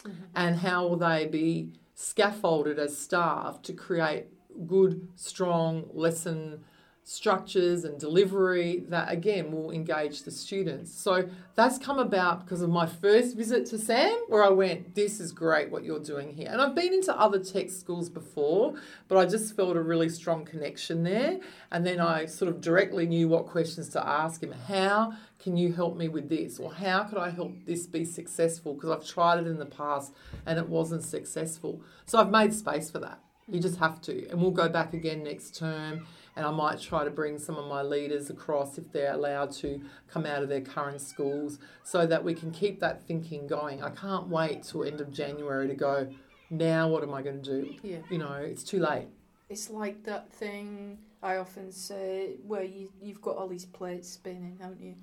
Mm-hmm. 0.04 0.24
And 0.36 0.58
how 0.58 0.88
will 0.88 0.98
they 0.98 1.26
be 1.26 1.72
scaffolded 1.96 2.78
as 2.78 2.98
staff 2.98 3.62
to 3.64 3.74
create 3.74 4.28
good, 4.68 5.08
strong 5.16 5.90
lesson 5.94 6.64
structures 7.08 7.86
and 7.86 7.98
delivery 7.98 8.84
that 8.90 9.10
again 9.10 9.50
will 9.50 9.72
engage 9.72 10.24
the 10.24 10.32
students. 10.32 10.94
So 10.94 11.30
that's 11.56 11.78
come 11.78 12.00
about 12.00 12.44
because 12.44 12.62
of 12.62 12.70
my 12.70 12.86
first 12.86 13.38
visit 13.38 13.66
to 13.68 13.78
Sam, 13.78 14.26
where 14.28 14.44
I 14.44 14.50
went, 14.50 14.94
This 14.94 15.22
is 15.22 15.32
great 15.32 15.72
what 15.72 15.86
you're 15.86 16.04
doing 16.04 16.34
here. 16.34 16.50
And 16.52 16.62
I've 16.62 16.76
been 16.76 16.94
into 16.94 17.18
other 17.18 17.40
tech 17.40 17.70
schools 17.70 18.10
before, 18.10 18.76
but 19.08 19.18
I 19.18 19.26
just 19.26 19.56
felt 19.56 19.78
a 19.78 19.82
really 19.82 20.10
strong 20.10 20.44
connection 20.44 21.04
there. 21.04 21.40
And 21.72 21.86
then 21.86 22.02
I 22.02 22.26
sort 22.26 22.50
of 22.50 22.60
directly 22.60 23.06
knew 23.06 23.30
what 23.30 23.46
questions 23.46 23.88
to 23.90 24.06
ask 24.06 24.44
him. 24.44 24.54
How 24.68 25.14
can 25.40 25.56
you 25.56 25.74
help 25.74 25.96
me 25.96 26.08
with 26.08 26.30
this? 26.30 26.60
Or 26.60 26.74
how 26.74 27.04
could 27.04 27.18
I 27.18 27.30
help 27.30 27.54
this 27.66 27.86
be 27.86 28.06
successful? 28.06 28.74
Because 28.74 28.90
I've 28.90 29.08
tried 29.08 29.40
it 29.40 29.48
in 29.48 29.60
the 29.60 29.66
past 29.66 30.14
and 30.46 30.58
it 30.58 30.68
wasn't 30.68 31.04
successful. 31.04 31.82
So 32.06 32.20
I've 32.20 32.32
made 32.32 32.54
space 32.54 32.90
for 32.90 33.00
that. 33.00 33.20
You 33.50 33.62
just 33.62 33.80
have 33.80 34.02
to. 34.02 34.28
And 34.30 34.42
we'll 34.42 34.52
go 34.52 34.68
back 34.68 34.94
again 34.94 35.24
next 35.24 35.56
term 35.56 36.06
and 36.36 36.46
I 36.46 36.52
might 36.52 36.82
try 36.82 37.04
to 37.04 37.10
bring 37.10 37.40
some 37.40 37.56
of 37.56 37.66
my 37.68 37.82
leaders 37.82 38.30
across 38.30 38.78
if 38.78 38.92
they're 38.92 39.14
allowed 39.14 39.52
to 39.54 39.82
come 40.08 40.26
out 40.26 40.44
of 40.44 40.50
their 40.50 40.62
current 40.62 41.02
schools 41.02 41.60
so 41.84 42.06
that 42.06 42.24
we 42.24 42.34
can 42.34 42.52
keep 42.52 42.80
that 42.82 43.04
thinking 43.04 43.48
going. 43.48 43.82
I 43.82 43.90
can't 43.90 44.28
wait 44.28 44.64
till 44.64 44.84
end 44.84 45.02
of 45.02 45.12
January 45.12 45.68
to 45.68 45.76
go, 45.76 46.10
now 46.50 46.90
what 46.90 47.04
am 47.04 47.14
I 47.14 47.22
going 47.22 47.42
to 47.42 47.62
do? 47.62 47.76
Yeah. 47.82 47.98
You 48.10 48.18
know, 48.18 48.34
it's 48.34 48.64
too 48.64 48.80
late. 48.80 49.08
It's 49.50 49.70
like 49.70 50.04
that 50.04 50.32
thing 50.32 50.98
I 51.24 51.38
often 51.38 51.72
say 51.72 52.36
where 52.46 52.64
you, 52.64 52.92
you've 53.02 53.22
got 53.22 53.38
all 53.38 53.48
these 53.48 53.66
plates 53.66 54.10
spinning, 54.10 54.58
haven't 54.62 54.82
you? 54.82 54.96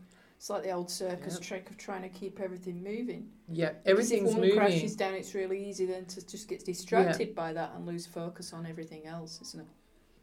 It's 0.45 0.51
like 0.51 0.63
the 0.63 0.73
old 0.73 0.91
circus 0.91 1.39
trick 1.39 1.71
of 1.71 1.79
trying 1.79 2.03
to 2.03 2.11
keep 2.11 2.39
everything 2.39 2.85
moving. 2.85 3.31
Yeah, 3.51 3.71
everything's 3.87 4.29
if 4.29 4.35
one 4.35 4.43
moving. 4.43 4.59
crashes 4.59 4.95
down, 4.95 5.15
it's 5.15 5.35
really 5.35 5.67
easy 5.67 5.87
then 5.87 6.05
to 6.05 6.27
just 6.27 6.49
get 6.49 6.63
distracted 6.67 7.29
yeah. 7.29 7.35
by 7.35 7.55
that 7.55 7.73
and 7.75 7.87
lose 7.87 8.05
focus 8.05 8.53
on 8.53 8.67
everything 8.67 9.07
else, 9.07 9.41
isn't 9.41 9.63
it? 9.63 9.67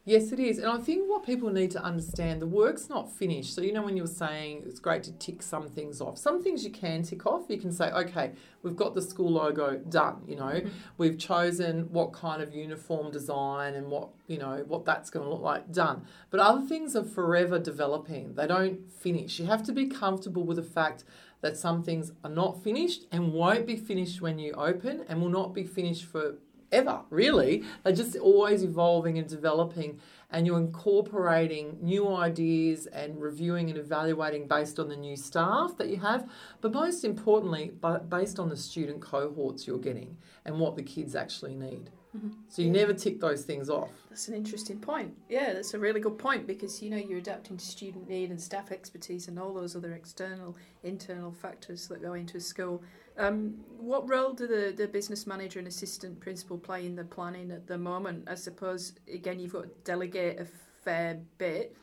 Yes, 0.03 0.31
it 0.31 0.39
is. 0.39 0.58
And 0.58 0.67
I 0.67 0.79
think 0.79 1.08
what 1.08 1.24
people 1.24 1.51
need 1.51 1.70
to 1.72 1.84
understand 1.84 2.41
the 2.41 2.48
work's 2.48 2.89
not 2.89 3.12
finished. 3.12 3.53
So, 3.53 3.62
you 3.62 3.72
know, 3.72 3.84
when 3.84 3.96
you 3.96 4.01
were 4.01 4.08
saying 4.08 4.63
it's 4.65 4.79
great 4.79 5.03
to 5.03 5.12
tick 5.13 5.43
some 5.43 5.70
things 5.70 6.01
off, 6.01 6.17
some 6.17 6.41
things 6.41 6.63
you 6.63 6.72
can 6.72 7.03
tick 7.03 7.27
off. 7.27 7.43
You 7.50 7.60
can 7.60 7.72
say, 7.72 7.91
okay, 7.91 8.31
we've 8.63 8.75
got 8.75 8.96
the 8.96 9.01
school 9.01 9.29
logo 9.34 9.77
done. 9.77 10.24
You 10.27 10.38
know, 10.38 10.46
mm-hmm. 10.46 10.70
we've 10.98 11.20
chosen 11.20 11.91
what 11.91 12.13
kind 12.13 12.41
of 12.41 12.55
uniform 12.55 13.12
design 13.12 13.75
and 13.75 13.91
what, 13.91 14.10
you 14.25 14.39
know, 14.39 14.63
what 14.67 14.86
that's 14.86 15.12
going 15.12 15.24
to 15.24 15.31
look 15.31 15.41
like 15.41 15.72
done. 15.72 16.08
But 16.31 16.39
other 16.39 16.65
things 16.65 16.96
are 16.96 17.03
forever 17.03 17.60
developing, 17.60 18.34
they 18.34 18.48
don't 18.48 18.91
finish. 18.91 19.39
You 19.39 19.46
have 19.46 19.63
to 19.65 19.72
be 19.72 19.86
comfortable 19.86 20.43
with 20.43 20.58
the 20.58 20.63
fact 20.63 21.03
that 21.41 21.58
some 21.58 21.84
things 21.84 22.12
are 22.24 22.29
not 22.29 22.63
finished 22.63 23.05
and 23.12 23.34
won't 23.34 23.67
be 23.67 23.75
finished 23.75 24.20
when 24.20 24.39
you 24.39 24.53
open 24.53 25.05
and 25.08 25.22
will 25.22 25.29
not 25.29 25.53
be 25.53 25.63
finished 25.63 26.05
for 26.05 26.38
ever, 26.72 27.01
really. 27.10 27.63
They're 27.84 27.94
just 27.94 28.16
always 28.18 28.63
evolving 28.63 29.18
and 29.18 29.28
developing, 29.28 30.00
and 30.32 30.48
you're 30.48 30.58
incorporating 30.58 31.78
new 31.82 32.13
ideas 32.13 32.88
and 32.88 33.22
reviewing 33.22 33.70
and 33.70 33.78
evaluating 33.78 34.48
based 34.48 34.80
on 34.80 34.90
the 34.90 34.96
new 34.96 35.16
staff 35.16 35.78
that 35.78 35.90
you 35.90 35.98
have, 35.98 36.30
but 36.62 36.74
most 36.74 37.04
importantly, 37.04 37.72
based 38.10 38.40
on 38.40 38.50
the 38.50 38.58
student 38.58 39.01
cohorts 39.01 39.68
you're 39.68 39.78
getting 39.78 40.18
and 40.46 40.60
what 40.60 40.75
the 40.75 40.84
kids 40.84 41.16
actually 41.16 41.56
need. 41.56 41.90
Mm-hmm. 42.15 42.30
So 42.50 42.62
you 42.62 42.68
yeah. 42.68 42.82
never 42.82 42.94
tick 42.94 43.22
those 43.22 43.44
things 43.44 43.70
off. 43.70 43.89
That's 44.10 44.27
an 44.27 44.34
interesting 44.34 44.80
point. 44.80 45.13
Yeah, 45.30 45.53
that's 45.53 45.74
a 45.74 45.80
really 45.80 46.01
good 46.01 46.18
point 46.18 46.46
because 46.46 46.82
you 46.82 46.89
know 46.89 46.98
you're 46.98 47.20
adapting 47.20 47.58
to 47.58 47.65
student 47.65 48.10
need 48.10 48.32
and 48.32 48.41
staff 48.41 48.72
expertise 48.72 49.30
and 49.30 49.39
all 49.39 49.53
those 49.53 49.75
other 49.75 49.94
external, 49.94 50.58
internal 50.84 51.32
factors 51.32 51.88
that 51.88 52.01
go 52.01 52.13
into 52.13 52.38
a 52.38 52.41
school. 52.41 52.84
Um, 53.18 53.56
what 53.77 54.10
role 54.10 54.34
do 54.34 54.48
the, 54.48 54.74
the 54.75 54.88
business 54.88 55.25
manager 55.25 55.60
and 55.60 55.68
assistant 55.68 56.20
principal 56.20 56.58
play 56.58 56.86
in 56.86 56.96
the 56.96 57.03
planning 57.03 57.51
at 57.51 57.68
the 57.68 57.77
moment? 57.77 58.27
I 58.30 58.36
suppose, 58.36 58.94
again, 59.13 59.39
you've 59.39 59.53
got 59.53 59.63
to 59.63 59.70
delegate 59.84 60.39
a 60.39 60.48
fair 60.84 61.20
bit. 61.38 61.75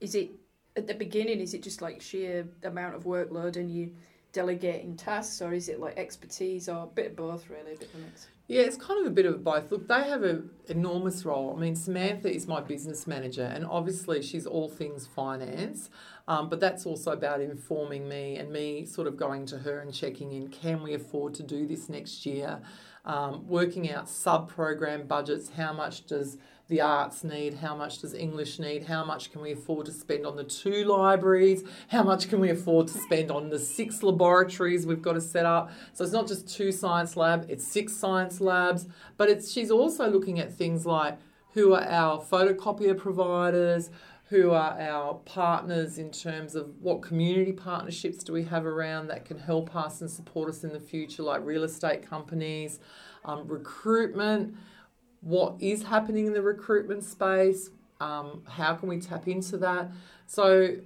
Is 0.00 0.14
it 0.14 0.30
at 0.76 0.86
the 0.86 0.94
beginning, 0.94 1.40
is 1.40 1.54
it 1.54 1.62
just 1.62 1.82
like 1.82 2.00
sheer 2.00 2.46
amount 2.62 2.94
of 2.94 3.04
workload 3.04 3.56
and 3.56 3.70
you 3.70 3.94
delegating 4.32 4.96
tasks, 4.96 5.40
or 5.40 5.52
is 5.52 5.68
it 5.68 5.78
like 5.78 5.96
expertise, 5.96 6.68
or 6.68 6.84
a 6.84 6.86
bit 6.86 7.12
of 7.12 7.16
both, 7.16 7.48
really, 7.48 7.74
a 7.74 7.76
bit 7.76 7.88
of 7.94 7.94
a 7.94 7.98
mix? 7.98 8.26
Yeah, 8.46 8.60
it's 8.62 8.76
kind 8.76 9.00
of 9.00 9.06
a 9.10 9.14
bit 9.14 9.24
of 9.24 9.42
both. 9.42 9.72
Look, 9.72 9.88
they 9.88 10.04
have 10.04 10.22
an 10.22 10.50
enormous 10.66 11.24
role. 11.24 11.54
I 11.56 11.60
mean, 11.60 11.74
Samantha 11.74 12.30
is 12.30 12.46
my 12.46 12.60
business 12.60 13.06
manager, 13.06 13.44
and 13.44 13.64
obviously 13.64 14.20
she's 14.20 14.46
all 14.46 14.68
things 14.68 15.06
finance, 15.06 15.88
um, 16.28 16.50
but 16.50 16.60
that's 16.60 16.84
also 16.84 17.12
about 17.12 17.40
informing 17.40 18.06
me 18.06 18.36
and 18.36 18.52
me 18.52 18.84
sort 18.84 19.06
of 19.06 19.16
going 19.16 19.46
to 19.46 19.58
her 19.60 19.80
and 19.80 19.94
checking 19.94 20.32
in 20.32 20.48
can 20.48 20.82
we 20.82 20.92
afford 20.92 21.32
to 21.34 21.42
do 21.42 21.66
this 21.66 21.88
next 21.88 22.26
year? 22.26 22.60
Um, 23.06 23.48
working 23.48 23.90
out 23.90 24.10
sub 24.10 24.50
program 24.50 25.06
budgets, 25.06 25.48
how 25.56 25.72
much 25.72 26.06
does 26.06 26.36
the 26.68 26.80
arts 26.80 27.22
need, 27.24 27.54
how 27.54 27.76
much 27.76 27.98
does 27.98 28.14
English 28.14 28.58
need, 28.58 28.84
how 28.84 29.04
much 29.04 29.30
can 29.30 29.42
we 29.42 29.52
afford 29.52 29.84
to 29.86 29.92
spend 29.92 30.24
on 30.24 30.34
the 30.34 30.44
two 30.44 30.84
libraries, 30.84 31.62
how 31.88 32.02
much 32.02 32.28
can 32.28 32.40
we 32.40 32.50
afford 32.50 32.88
to 32.88 32.94
spend 32.94 33.30
on 33.30 33.50
the 33.50 33.58
six 33.58 34.02
laboratories 34.02 34.86
we've 34.86 35.02
got 35.02 35.12
to 35.12 35.20
set 35.20 35.44
up. 35.44 35.70
So 35.92 36.04
it's 36.04 36.12
not 36.12 36.26
just 36.26 36.48
two 36.48 36.72
science 36.72 37.16
lab, 37.16 37.46
it's 37.50 37.66
six 37.66 37.94
science 37.94 38.40
labs, 38.40 38.86
but 39.18 39.28
it's 39.28 39.52
she's 39.52 39.70
also 39.70 40.08
looking 40.08 40.40
at 40.40 40.52
things 40.52 40.86
like 40.86 41.18
who 41.52 41.74
are 41.74 41.84
our 41.84 42.20
photocopier 42.20 42.96
providers, 42.96 43.90
who 44.28 44.52
are 44.52 44.80
our 44.80 45.14
partners 45.26 45.98
in 45.98 46.10
terms 46.10 46.54
of 46.54 46.70
what 46.80 47.02
community 47.02 47.52
partnerships 47.52 48.24
do 48.24 48.32
we 48.32 48.42
have 48.42 48.64
around 48.64 49.08
that 49.08 49.26
can 49.26 49.38
help 49.38 49.76
us 49.76 50.00
and 50.00 50.10
support 50.10 50.48
us 50.48 50.64
in 50.64 50.72
the 50.72 50.80
future, 50.80 51.22
like 51.22 51.44
real 51.44 51.62
estate 51.62 52.08
companies, 52.08 52.80
um, 53.26 53.46
recruitment 53.46 54.56
what 55.24 55.56
is 55.60 55.84
happening 55.84 56.26
in 56.26 56.32
the 56.34 56.42
recruitment 56.42 57.02
space, 57.02 57.70
um, 58.00 58.42
how 58.46 58.74
can 58.74 58.88
we 58.88 59.00
tap 59.00 59.26
into 59.26 59.56
that. 59.58 59.90
So 60.26 60.76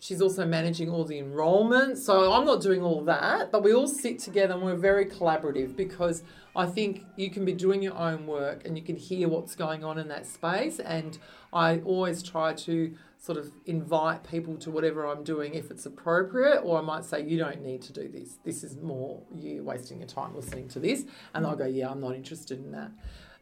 she's 0.00 0.20
also 0.20 0.44
managing 0.44 0.90
all 0.90 1.04
the 1.04 1.18
enrollment. 1.18 1.96
So 1.96 2.32
I'm 2.32 2.44
not 2.44 2.60
doing 2.60 2.82
all 2.82 3.02
that, 3.04 3.52
but 3.52 3.62
we 3.62 3.72
all 3.72 3.88
sit 3.88 4.18
together 4.18 4.54
and 4.54 4.62
we're 4.62 4.76
very 4.76 5.06
collaborative 5.06 5.76
because 5.76 6.22
I 6.56 6.66
think 6.66 7.04
you 7.16 7.30
can 7.30 7.44
be 7.44 7.52
doing 7.52 7.82
your 7.82 7.96
own 7.96 8.26
work 8.26 8.66
and 8.66 8.76
you 8.76 8.84
can 8.84 8.96
hear 8.96 9.28
what's 9.28 9.54
going 9.54 9.82
on 9.82 9.98
in 9.98 10.08
that 10.08 10.26
space. 10.26 10.78
And 10.78 11.18
I 11.52 11.78
always 11.78 12.22
try 12.22 12.52
to 12.52 12.94
sort 13.18 13.38
of 13.38 13.50
invite 13.64 14.22
people 14.28 14.56
to 14.58 14.70
whatever 14.70 15.06
I'm 15.06 15.24
doing 15.24 15.54
if 15.54 15.70
it's 15.70 15.86
appropriate, 15.86 16.60
or 16.60 16.78
I 16.78 16.82
might 16.82 17.06
say, 17.06 17.24
You 17.24 17.38
don't 17.38 17.62
need 17.62 17.80
to 17.82 17.92
do 17.92 18.06
this. 18.06 18.36
This 18.44 18.62
is 18.62 18.76
more 18.76 19.22
you 19.34 19.62
wasting 19.62 20.00
your 20.00 20.08
time 20.08 20.36
listening 20.36 20.68
to 20.68 20.80
this. 20.80 21.04
And 21.32 21.44
they'll 21.44 21.56
go, 21.56 21.64
Yeah, 21.64 21.90
I'm 21.90 22.00
not 22.00 22.14
interested 22.14 22.58
in 22.58 22.72
that. 22.72 22.90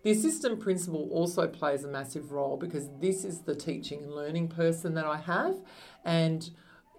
The 0.03 0.11
assistant 0.11 0.61
principal 0.61 1.09
also 1.13 1.47
plays 1.47 1.85
a 1.85 1.89
massive 1.89 2.33
role 2.33 2.57
because 2.57 2.89
this 3.01 3.25
is 3.25 3.43
the 3.43 3.55
teaching 3.55 4.03
and 4.03 4.13
learning 4.13 4.49
person 4.49 4.95
that 4.95 5.07
I 5.07 5.19
have. 5.19 5.57
And 6.05 6.51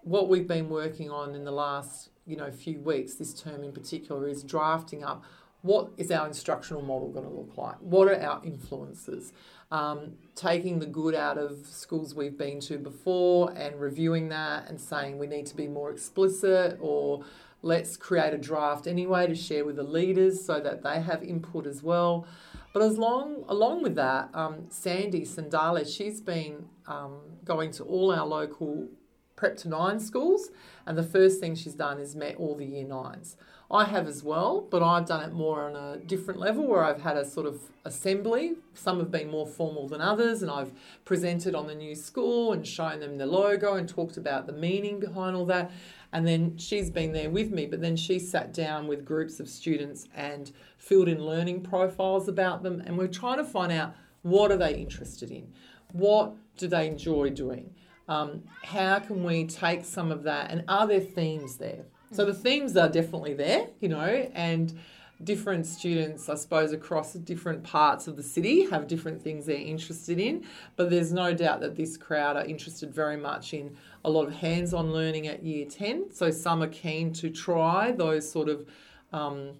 what 0.03 0.29
we've 0.29 0.47
been 0.47 0.69
working 0.69 1.11
on 1.11 1.35
in 1.35 1.43
the 1.43 1.51
last, 1.51 2.09
you 2.25 2.37
know, 2.37 2.49
few 2.51 2.79
weeks, 2.79 3.15
this 3.15 3.33
term 3.33 3.63
in 3.63 3.73
particular, 3.73 4.27
is 4.27 4.43
drafting 4.43 5.03
up 5.03 5.23
what 5.63 5.91
is 5.97 6.11
our 6.11 6.27
instructional 6.27 6.81
model 6.81 7.09
going 7.09 7.25
to 7.25 7.31
look 7.31 7.57
like? 7.57 7.75
What 7.79 8.09
are 8.09 8.21
our 8.21 8.41
influences? 8.43 9.31
Um, 9.71 10.15
taking 10.35 10.79
the 10.79 10.85
good 10.85 11.15
out 11.15 11.37
of 11.37 11.65
schools 11.65 12.13
we've 12.13 12.37
been 12.37 12.59
to 12.61 12.77
before 12.77 13.51
and 13.55 13.79
reviewing 13.79 14.27
that 14.29 14.69
and 14.69 14.79
saying 14.79 15.17
we 15.17 15.25
need 15.25 15.45
to 15.47 15.55
be 15.55 15.69
more 15.69 15.89
explicit 15.89 16.77
or 16.81 17.23
let's 17.61 17.95
create 17.95 18.33
a 18.33 18.37
draft 18.37 18.87
anyway 18.87 19.25
to 19.25 19.35
share 19.35 19.63
with 19.63 19.77
the 19.77 19.83
leaders 19.83 20.45
so 20.45 20.59
that 20.59 20.83
they 20.83 21.01
have 21.01 21.23
input 21.23 21.65
as 21.65 21.81
well. 21.81 22.27
But 22.73 22.81
as 22.81 22.97
long, 22.97 23.45
along 23.47 23.83
with 23.83 23.95
that, 23.95 24.29
um, 24.33 24.65
Sandy 24.69 25.21
Sandale, 25.21 25.85
she's 25.85 26.19
been 26.19 26.65
um, 26.87 27.19
going 27.45 27.71
to 27.73 27.83
all 27.83 28.11
our 28.11 28.25
local 28.25 28.87
prep 29.35 29.57
to 29.57 29.69
nine 29.69 29.99
schools, 29.99 30.49
and 30.85 30.97
the 30.97 31.03
first 31.03 31.39
thing 31.39 31.55
she's 31.55 31.75
done 31.75 31.99
is 31.99 32.15
met 32.15 32.35
all 32.37 32.55
the 32.55 32.65
year 32.65 32.85
nines. 32.85 33.37
I 33.69 33.85
have 33.85 34.07
as 34.07 34.23
well, 34.23 34.67
but 34.69 34.83
I've 34.83 35.05
done 35.05 35.23
it 35.23 35.33
more 35.33 35.63
on 35.63 35.75
a 35.75 35.97
different 35.97 36.39
level 36.39 36.67
where 36.67 36.83
I've 36.83 37.01
had 37.01 37.17
a 37.17 37.25
sort 37.25 37.47
of 37.47 37.59
assembly. 37.85 38.53
Some 38.73 38.99
have 38.99 39.09
been 39.09 39.29
more 39.29 39.47
formal 39.47 39.87
than 39.87 40.01
others, 40.01 40.41
and 40.41 40.51
I've 40.51 40.71
presented 41.05 41.55
on 41.55 41.67
the 41.67 41.75
new 41.75 41.95
school 41.95 42.53
and 42.53 42.67
shown 42.67 42.99
them 42.99 43.17
the 43.17 43.25
logo 43.25 43.73
and 43.73 43.89
talked 43.89 44.17
about 44.17 44.45
the 44.45 44.53
meaning 44.53 44.99
behind 44.99 45.35
all 45.35 45.45
that. 45.45 45.71
And 46.13 46.25
then 46.27 46.57
she's 46.57 46.91
been 46.91 47.11
there 47.11 47.31
with 47.31 47.51
me, 47.51 47.65
but 47.65 47.81
then 47.81 47.95
she 47.97 48.19
sat 48.19 48.53
down 48.53 48.87
with 48.87 49.03
groups 49.03 49.39
of 49.39 49.49
students 49.49 50.07
and 50.15 50.51
filled 50.77 51.09
in 51.09 51.25
learning 51.25 51.61
profiles 51.61 52.27
about 52.27 52.61
them. 52.61 52.81
And 52.85 52.97
we're 52.97 53.07
trying 53.07 53.39
to 53.39 53.43
find 53.43 53.71
out 53.71 53.95
what 54.21 54.51
are 54.51 54.57
they 54.57 54.75
interested 54.75 55.31
in? 55.31 55.51
What 55.91 56.33
do 56.55 56.67
they 56.67 56.87
enjoy 56.87 57.31
doing? 57.31 57.73
Um, 58.07 58.43
how 58.63 58.99
can 58.99 59.23
we 59.23 59.47
take 59.47 59.83
some 59.83 60.11
of 60.11 60.23
that? 60.23 60.51
And 60.51 60.63
are 60.67 60.85
there 60.85 60.99
themes 60.99 61.57
there? 61.57 61.85
So 62.11 62.25
the 62.25 62.33
themes 62.33 62.77
are 62.77 62.89
definitely 62.89 63.33
there, 63.33 63.67
you 63.79 63.89
know, 63.89 64.29
and 64.35 64.77
different 65.23 65.65
students, 65.65 66.29
I 66.29 66.35
suppose, 66.35 66.71
across 66.71 67.13
different 67.13 67.63
parts 67.63 68.07
of 68.07 68.15
the 68.15 68.23
city 68.23 68.69
have 68.69 68.87
different 68.87 69.21
things 69.21 69.45
they're 69.45 69.55
interested 69.55 70.19
in. 70.19 70.45
But 70.75 70.89
there's 70.89 71.13
no 71.13 71.33
doubt 71.33 71.61
that 71.61 71.75
this 71.75 71.97
crowd 71.97 72.35
are 72.35 72.45
interested 72.45 72.93
very 72.93 73.17
much 73.17 73.53
in 73.53 73.75
a 74.03 74.09
lot 74.09 74.27
of 74.27 74.33
hands 74.33 74.73
on 74.73 74.91
learning 74.91 75.27
at 75.27 75.43
year 75.43 75.65
10. 75.65 76.11
So 76.13 76.31
some 76.31 76.61
are 76.63 76.67
keen 76.67 77.13
to 77.13 77.29
try 77.29 77.91
those 77.91 78.29
sort 78.29 78.49
of 78.49 78.67
um, 79.11 79.51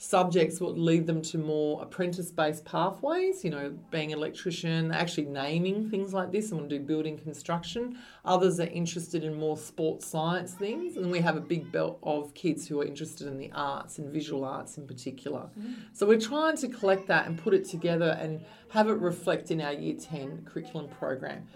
subjects 0.00 0.60
will 0.60 0.76
lead 0.76 1.08
them 1.08 1.20
to 1.20 1.36
more 1.36 1.82
apprentice 1.82 2.30
based 2.30 2.64
pathways, 2.64 3.44
you 3.44 3.50
know, 3.50 3.76
being 3.90 4.12
an 4.12 4.18
electrician, 4.18 4.92
actually 4.92 5.26
naming 5.26 5.90
things 5.90 6.14
like 6.14 6.30
this 6.30 6.50
and 6.50 6.60
want 6.60 6.70
to 6.70 6.78
do 6.78 6.84
building 6.84 7.18
construction. 7.18 7.98
Others 8.24 8.60
are 8.60 8.68
interested 8.68 9.24
in 9.24 9.34
more 9.34 9.56
sports 9.56 10.06
science 10.06 10.54
things. 10.54 10.96
And 10.96 11.10
we 11.10 11.18
have 11.18 11.36
a 11.36 11.40
big 11.40 11.72
belt 11.72 11.98
of 12.04 12.32
kids 12.34 12.68
who 12.68 12.80
are 12.80 12.84
interested 12.84 13.26
in 13.26 13.38
the 13.38 13.50
arts 13.52 13.98
and 13.98 14.12
visual 14.12 14.44
arts 14.44 14.78
in 14.78 14.86
particular. 14.86 15.50
Mm. 15.58 15.74
So 15.92 16.06
we're 16.06 16.20
trying 16.20 16.56
to 16.58 16.68
collect 16.68 17.08
that 17.08 17.26
and 17.26 17.36
put 17.36 17.52
it 17.52 17.64
together 17.64 18.16
and 18.20 18.40
have 18.70 18.88
it 18.88 18.98
reflect 18.98 19.50
in 19.50 19.60
our 19.60 19.72
year 19.72 19.96
10 19.96 20.44
curriculum 20.44 20.88
program. 20.88 21.48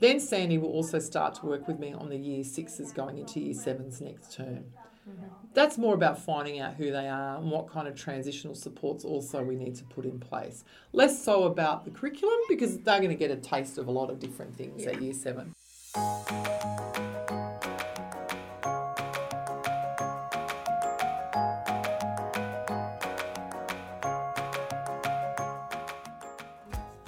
Then 0.00 0.18
Sandy 0.18 0.58
will 0.58 0.70
also 0.70 0.98
start 0.98 1.36
to 1.36 1.46
work 1.46 1.68
with 1.68 1.78
me 1.78 1.92
on 1.92 2.08
the 2.08 2.18
year 2.18 2.42
sixes 2.42 2.90
going 2.90 3.18
into 3.18 3.38
year 3.38 3.54
sevens 3.54 4.00
next 4.00 4.32
term. 4.32 4.64
Mm-hmm. 5.08 5.24
That's 5.52 5.76
more 5.76 5.94
about 5.94 6.18
finding 6.18 6.60
out 6.60 6.74
who 6.74 6.90
they 6.90 7.08
are 7.08 7.36
and 7.36 7.50
what 7.50 7.68
kind 7.68 7.86
of 7.86 7.94
transitional 7.94 8.54
supports 8.54 9.04
also 9.04 9.42
we 9.42 9.54
need 9.54 9.74
to 9.76 9.84
put 9.84 10.04
in 10.04 10.18
place. 10.18 10.64
Less 10.92 11.22
so 11.22 11.44
about 11.44 11.84
the 11.84 11.90
curriculum 11.90 12.38
because 12.48 12.78
they're 12.78 12.98
going 12.98 13.10
to 13.10 13.16
get 13.16 13.30
a 13.30 13.36
taste 13.36 13.78
of 13.78 13.86
a 13.86 13.90
lot 13.90 14.10
of 14.10 14.18
different 14.18 14.56
things 14.56 14.84
yeah. 14.84 14.90
at 14.90 15.02
year 15.02 15.14
seven. 15.14 15.54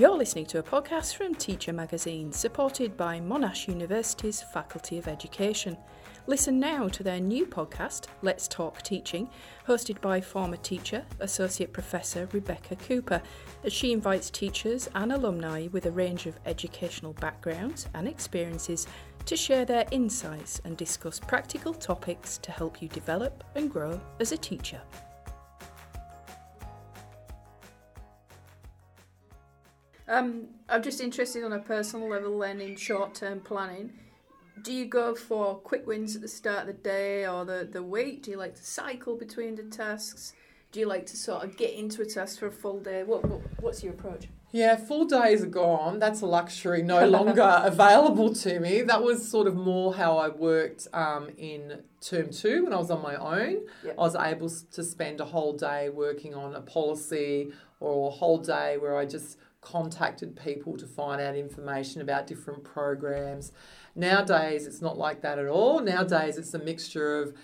You're 0.06 0.16
listening 0.16 0.46
to 0.46 0.60
a 0.60 0.62
podcast 0.62 1.16
from 1.16 1.34
Teacher 1.34 1.72
Magazine, 1.72 2.30
supported 2.30 2.96
by 2.96 3.18
Monash 3.18 3.66
University's 3.66 4.40
Faculty 4.40 4.98
of 4.98 5.08
Education. 5.08 5.76
Listen 6.28 6.60
now 6.60 6.86
to 6.86 7.02
their 7.02 7.18
new 7.18 7.44
podcast, 7.44 8.06
Let's 8.22 8.46
Talk 8.46 8.82
Teaching, 8.82 9.28
hosted 9.66 10.00
by 10.00 10.20
former 10.20 10.58
teacher, 10.58 11.04
Associate 11.18 11.72
Professor 11.72 12.28
Rebecca 12.30 12.76
Cooper, 12.76 13.20
as 13.64 13.72
she 13.72 13.90
invites 13.90 14.30
teachers 14.30 14.88
and 14.94 15.10
alumni 15.10 15.66
with 15.72 15.86
a 15.86 15.90
range 15.90 16.26
of 16.26 16.38
educational 16.46 17.14
backgrounds 17.14 17.88
and 17.94 18.06
experiences 18.06 18.86
to 19.24 19.36
share 19.36 19.64
their 19.64 19.86
insights 19.90 20.60
and 20.64 20.76
discuss 20.76 21.18
practical 21.18 21.74
topics 21.74 22.38
to 22.38 22.52
help 22.52 22.80
you 22.80 22.86
develop 22.90 23.42
and 23.56 23.72
grow 23.72 24.00
as 24.20 24.30
a 24.30 24.36
teacher. 24.36 24.80
Um, 30.08 30.48
I'm 30.68 30.82
just 30.82 31.00
interested 31.00 31.44
on 31.44 31.52
a 31.52 31.58
personal 31.58 32.08
level 32.08 32.38
then 32.38 32.60
in 32.60 32.76
short 32.76 33.14
term 33.14 33.40
planning. 33.40 33.92
Do 34.62 34.72
you 34.72 34.86
go 34.86 35.14
for 35.14 35.56
quick 35.56 35.86
wins 35.86 36.16
at 36.16 36.22
the 36.22 36.28
start 36.28 36.60
of 36.60 36.66
the 36.68 36.72
day 36.72 37.26
or 37.26 37.44
the, 37.44 37.68
the 37.70 37.82
week? 37.82 38.22
Do 38.22 38.30
you 38.30 38.36
like 38.36 38.54
to 38.56 38.64
cycle 38.64 39.16
between 39.16 39.54
the 39.54 39.64
tasks? 39.64 40.32
Do 40.72 40.80
you 40.80 40.86
like 40.86 41.06
to 41.06 41.16
sort 41.16 41.44
of 41.44 41.56
get 41.56 41.74
into 41.74 42.02
a 42.02 42.06
task 42.06 42.38
for 42.38 42.46
a 42.46 42.52
full 42.52 42.80
day? 42.80 43.02
What, 43.02 43.24
what 43.28 43.40
What's 43.60 43.82
your 43.82 43.92
approach? 43.92 44.28
Yeah, 44.52 44.76
full 44.76 45.04
days 45.04 45.42
are 45.42 45.48
gone. 45.48 45.98
That's 45.98 46.22
a 46.22 46.26
luxury 46.26 46.82
no 46.82 47.06
longer 47.06 47.42
available 47.64 48.32
to 48.34 48.60
me. 48.60 48.82
That 48.82 49.02
was 49.02 49.28
sort 49.28 49.46
of 49.46 49.56
more 49.56 49.94
how 49.94 50.16
I 50.16 50.28
worked 50.28 50.86
um, 50.94 51.30
in 51.36 51.82
term 52.00 52.30
two 52.30 52.64
when 52.64 52.72
I 52.72 52.76
was 52.76 52.90
on 52.90 53.02
my 53.02 53.16
own. 53.16 53.62
Yep. 53.84 53.94
I 53.98 54.00
was 54.00 54.16
able 54.16 54.48
to 54.48 54.84
spend 54.84 55.20
a 55.20 55.24
whole 55.24 55.52
day 55.52 55.90
working 55.90 56.34
on 56.34 56.54
a 56.54 56.60
policy 56.60 57.52
or 57.80 58.08
a 58.08 58.10
whole 58.10 58.38
day 58.38 58.78
where 58.78 58.96
I 58.96 59.04
just 59.04 59.36
contacted 59.66 60.36
people 60.36 60.76
to 60.76 60.86
find 60.86 61.20
out 61.20 61.34
information 61.34 62.00
about 62.00 62.28
different 62.28 62.62
programs. 62.62 63.50
Nowadays, 63.96 64.64
it's 64.64 64.80
not 64.80 64.96
like 64.96 65.22
that 65.22 65.40
at 65.40 65.48
all. 65.48 65.80
Nowadays, 65.80 66.38
it's 66.38 66.54
a 66.54 66.58
mixture 66.60 67.20
of 67.20 67.34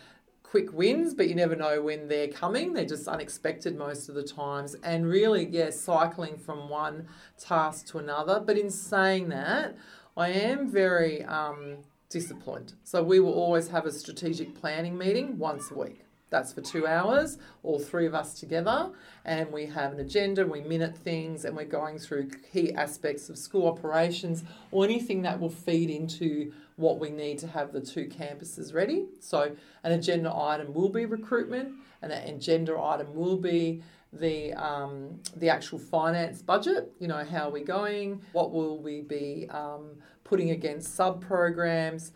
quick 0.44 0.72
wins, 0.72 1.14
but 1.14 1.28
you 1.28 1.34
never 1.34 1.56
know 1.56 1.82
when 1.82 2.06
they're 2.06 2.28
coming. 2.28 2.74
They're 2.74 2.84
just 2.84 3.08
unexpected 3.08 3.76
most 3.76 4.08
of 4.08 4.14
the 4.14 4.22
times. 4.22 4.76
And 4.84 5.04
really, 5.04 5.48
yes, 5.48 5.74
yeah, 5.74 5.84
cycling 5.84 6.38
from 6.38 6.68
one 6.68 7.08
task 7.40 7.88
to 7.88 7.98
another. 7.98 8.38
But 8.38 8.56
in 8.56 8.70
saying 8.70 9.30
that, 9.30 9.76
I 10.16 10.28
am 10.28 10.70
very 10.70 11.24
um, 11.24 11.78
disciplined. 12.08 12.74
So 12.84 13.02
we 13.02 13.18
will 13.18 13.34
always 13.34 13.68
have 13.68 13.84
a 13.84 13.90
strategic 13.90 14.54
planning 14.54 14.96
meeting 14.96 15.38
once 15.38 15.72
a 15.72 15.74
week. 15.74 16.04
That's 16.32 16.50
for 16.50 16.62
two 16.62 16.86
hours, 16.86 17.36
all 17.62 17.78
three 17.78 18.06
of 18.06 18.14
us 18.14 18.40
together, 18.40 18.90
and 19.26 19.52
we 19.52 19.66
have 19.66 19.92
an 19.92 20.00
agenda, 20.00 20.46
we 20.46 20.62
minute 20.62 20.96
things, 20.96 21.44
and 21.44 21.54
we're 21.54 21.66
going 21.66 21.98
through 21.98 22.30
key 22.50 22.72
aspects 22.72 23.28
of 23.28 23.36
school 23.36 23.68
operations 23.68 24.42
or 24.70 24.82
anything 24.82 25.20
that 25.22 25.38
will 25.38 25.50
feed 25.50 25.90
into 25.90 26.50
what 26.76 26.98
we 26.98 27.10
need 27.10 27.38
to 27.40 27.46
have 27.46 27.70
the 27.70 27.82
two 27.82 28.06
campuses 28.06 28.74
ready. 28.74 29.04
So, 29.20 29.54
an 29.84 29.92
agenda 29.92 30.34
item 30.34 30.72
will 30.72 30.88
be 30.88 31.04
recruitment, 31.04 31.74
and 32.00 32.10
an 32.10 32.34
agenda 32.34 32.80
item 32.82 33.14
will 33.14 33.36
be 33.36 33.82
the 34.14 34.54
um, 34.54 35.20
the 35.36 35.50
actual 35.50 35.78
finance 35.78 36.40
budget. 36.40 36.90
You 36.98 37.08
know, 37.08 37.24
how 37.24 37.48
are 37.48 37.52
we 37.52 37.62
going? 37.62 38.22
What 38.32 38.52
will 38.52 38.78
we 38.78 39.02
be 39.02 39.48
um, 39.50 39.96
putting 40.24 40.50
against 40.50 40.94
sub 40.96 41.20
programs? 41.20 42.12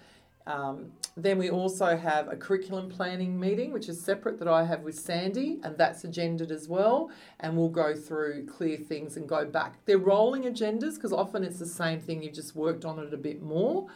Um, 0.46 0.92
then 1.16 1.38
we 1.38 1.48
also 1.48 1.96
have 1.96 2.28
a 2.28 2.36
curriculum 2.36 2.90
planning 2.90 3.40
meeting, 3.40 3.72
which 3.72 3.88
is 3.88 3.98
separate 3.98 4.38
that 4.38 4.48
I 4.48 4.64
have 4.64 4.82
with 4.82 4.98
Sandy, 4.98 5.58
and 5.62 5.78
that's 5.78 6.02
agendaed 6.04 6.50
as 6.50 6.68
well. 6.68 7.10
And 7.40 7.56
we'll 7.56 7.70
go 7.70 7.94
through 7.94 8.46
clear 8.46 8.76
things 8.76 9.16
and 9.16 9.26
go 9.26 9.46
back. 9.46 9.76
They're 9.86 9.96
rolling 9.96 10.42
agendas 10.42 10.96
because 10.96 11.14
often 11.14 11.42
it's 11.42 11.58
the 11.58 11.66
same 11.66 12.00
thing, 12.00 12.22
you've 12.22 12.34
just 12.34 12.54
worked 12.54 12.84
on 12.84 12.98
it 12.98 13.14
a 13.14 13.16
bit 13.16 13.42
more. 13.42 13.86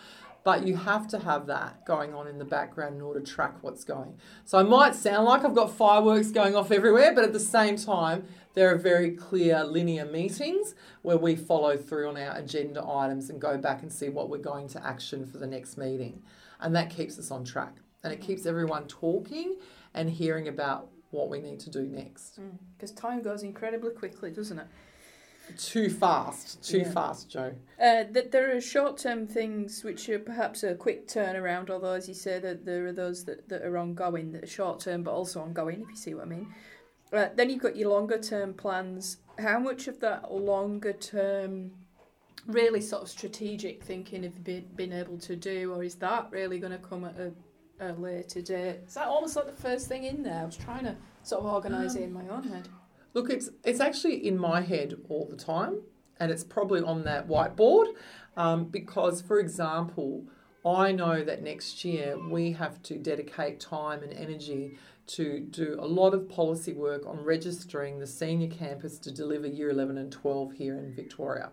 But 0.42 0.66
you 0.66 0.74
have 0.76 1.06
to 1.08 1.18
have 1.18 1.46
that 1.48 1.84
going 1.84 2.14
on 2.14 2.26
in 2.26 2.38
the 2.38 2.46
background 2.46 2.96
in 2.96 3.02
order 3.02 3.20
to 3.20 3.30
track 3.30 3.56
what's 3.60 3.84
going. 3.84 4.14
So 4.46 4.56
I 4.56 4.62
might 4.62 4.94
sound 4.94 5.26
like 5.26 5.44
I've 5.44 5.54
got 5.54 5.76
fireworks 5.76 6.30
going 6.30 6.56
off 6.56 6.72
everywhere, 6.72 7.14
but 7.14 7.24
at 7.24 7.34
the 7.34 7.38
same 7.38 7.76
time, 7.76 8.24
there 8.54 8.72
are 8.72 8.78
very 8.78 9.10
clear 9.10 9.62
linear 9.62 10.06
meetings 10.06 10.74
where 11.02 11.18
we 11.18 11.36
follow 11.36 11.76
through 11.76 12.08
on 12.08 12.16
our 12.16 12.34
agenda 12.38 12.82
items 12.82 13.28
and 13.28 13.38
go 13.38 13.58
back 13.58 13.82
and 13.82 13.92
see 13.92 14.08
what 14.08 14.30
we're 14.30 14.38
going 14.38 14.68
to 14.68 14.86
action 14.86 15.26
for 15.26 15.36
the 15.36 15.46
next 15.46 15.76
meeting 15.76 16.22
and 16.60 16.74
that 16.76 16.90
keeps 16.90 17.18
us 17.18 17.30
on 17.30 17.44
track 17.44 17.76
and 18.02 18.12
it 18.12 18.20
keeps 18.20 18.46
everyone 18.46 18.86
talking 18.86 19.56
and 19.94 20.08
hearing 20.08 20.48
about 20.48 20.88
what 21.10 21.28
we 21.28 21.40
need 21.40 21.60
to 21.60 21.70
do 21.70 21.82
next. 21.82 22.38
Because 22.76 22.92
mm, 22.92 23.00
time 23.00 23.22
goes 23.22 23.42
incredibly 23.42 23.90
quickly, 23.90 24.30
doesn't 24.30 24.58
it? 24.58 24.66
Too 25.58 25.90
fast, 25.90 26.62
too 26.62 26.78
yeah. 26.78 26.92
fast, 26.92 27.28
Jo. 27.28 27.52
Uh, 27.80 28.04
that 28.12 28.30
there 28.30 28.54
are 28.56 28.60
short-term 28.60 29.26
things 29.26 29.82
which 29.82 30.08
are 30.08 30.20
perhaps 30.20 30.62
a 30.62 30.76
quick 30.76 31.08
turnaround, 31.08 31.70
although 31.70 31.94
as 31.94 32.06
you 32.06 32.14
say 32.14 32.38
that 32.38 32.64
there 32.64 32.86
are 32.86 32.92
those 32.92 33.24
that, 33.24 33.48
that 33.48 33.62
are 33.62 33.76
ongoing, 33.76 34.30
that 34.32 34.44
are 34.44 34.46
short-term 34.46 35.02
but 35.02 35.12
also 35.12 35.40
ongoing, 35.40 35.82
if 35.82 35.88
you 35.88 35.96
see 35.96 36.14
what 36.14 36.26
I 36.26 36.28
mean. 36.28 36.54
Uh, 37.12 37.28
then 37.34 37.50
you've 37.50 37.62
got 37.62 37.76
your 37.76 37.90
longer-term 37.90 38.54
plans. 38.54 39.16
How 39.38 39.58
much 39.58 39.88
of 39.88 39.98
that 40.00 40.32
longer-term 40.32 41.72
really 42.46 42.80
sort 42.80 43.02
of 43.02 43.08
strategic 43.08 43.82
thinking 43.82 44.22
have 44.22 44.32
you 44.46 44.62
been 44.76 44.92
able 44.92 45.18
to 45.18 45.36
do, 45.36 45.72
or 45.74 45.84
is 45.84 45.94
that 45.96 46.28
really 46.30 46.58
going 46.58 46.72
to 46.72 46.78
come 46.78 47.04
at 47.04 47.16
a, 47.18 47.32
a 47.80 47.92
later 47.94 48.40
date? 48.40 48.80
Is 48.86 48.94
that 48.94 49.06
almost 49.06 49.36
like 49.36 49.46
the 49.46 49.62
first 49.62 49.88
thing 49.88 50.04
in 50.04 50.22
there? 50.22 50.42
I 50.42 50.44
was 50.44 50.56
trying 50.56 50.84
to 50.84 50.96
sort 51.22 51.44
of 51.44 51.52
organise 51.52 51.96
um, 51.96 52.02
it 52.02 52.04
in 52.04 52.12
my 52.12 52.28
own 52.28 52.44
head. 52.44 52.68
Look, 53.14 53.30
it's 53.30 53.50
it's 53.64 53.80
actually 53.80 54.26
in 54.26 54.38
my 54.38 54.60
head 54.60 54.94
all 55.08 55.26
the 55.28 55.36
time, 55.36 55.80
and 56.18 56.30
it's 56.30 56.44
probably 56.44 56.80
on 56.82 57.04
that 57.04 57.28
whiteboard, 57.28 57.86
um, 58.36 58.64
because, 58.66 59.20
for 59.22 59.38
example. 59.38 60.24
I 60.62 60.92
know 60.92 61.24
that 61.24 61.42
next 61.42 61.86
year 61.86 62.18
we 62.18 62.52
have 62.52 62.82
to 62.82 62.98
dedicate 62.98 63.60
time 63.60 64.02
and 64.02 64.12
energy 64.12 64.76
to 65.06 65.40
do 65.40 65.76
a 65.80 65.86
lot 65.86 66.12
of 66.12 66.28
policy 66.28 66.72
work 66.72 67.06
on 67.06 67.24
registering 67.24 67.98
the 67.98 68.06
senior 68.06 68.48
campus 68.48 68.98
to 68.98 69.10
deliver 69.10 69.46
year 69.46 69.70
11 69.70 69.96
and 69.98 70.12
12 70.12 70.52
here 70.52 70.76
in 70.78 70.94
Victoria. 70.94 71.50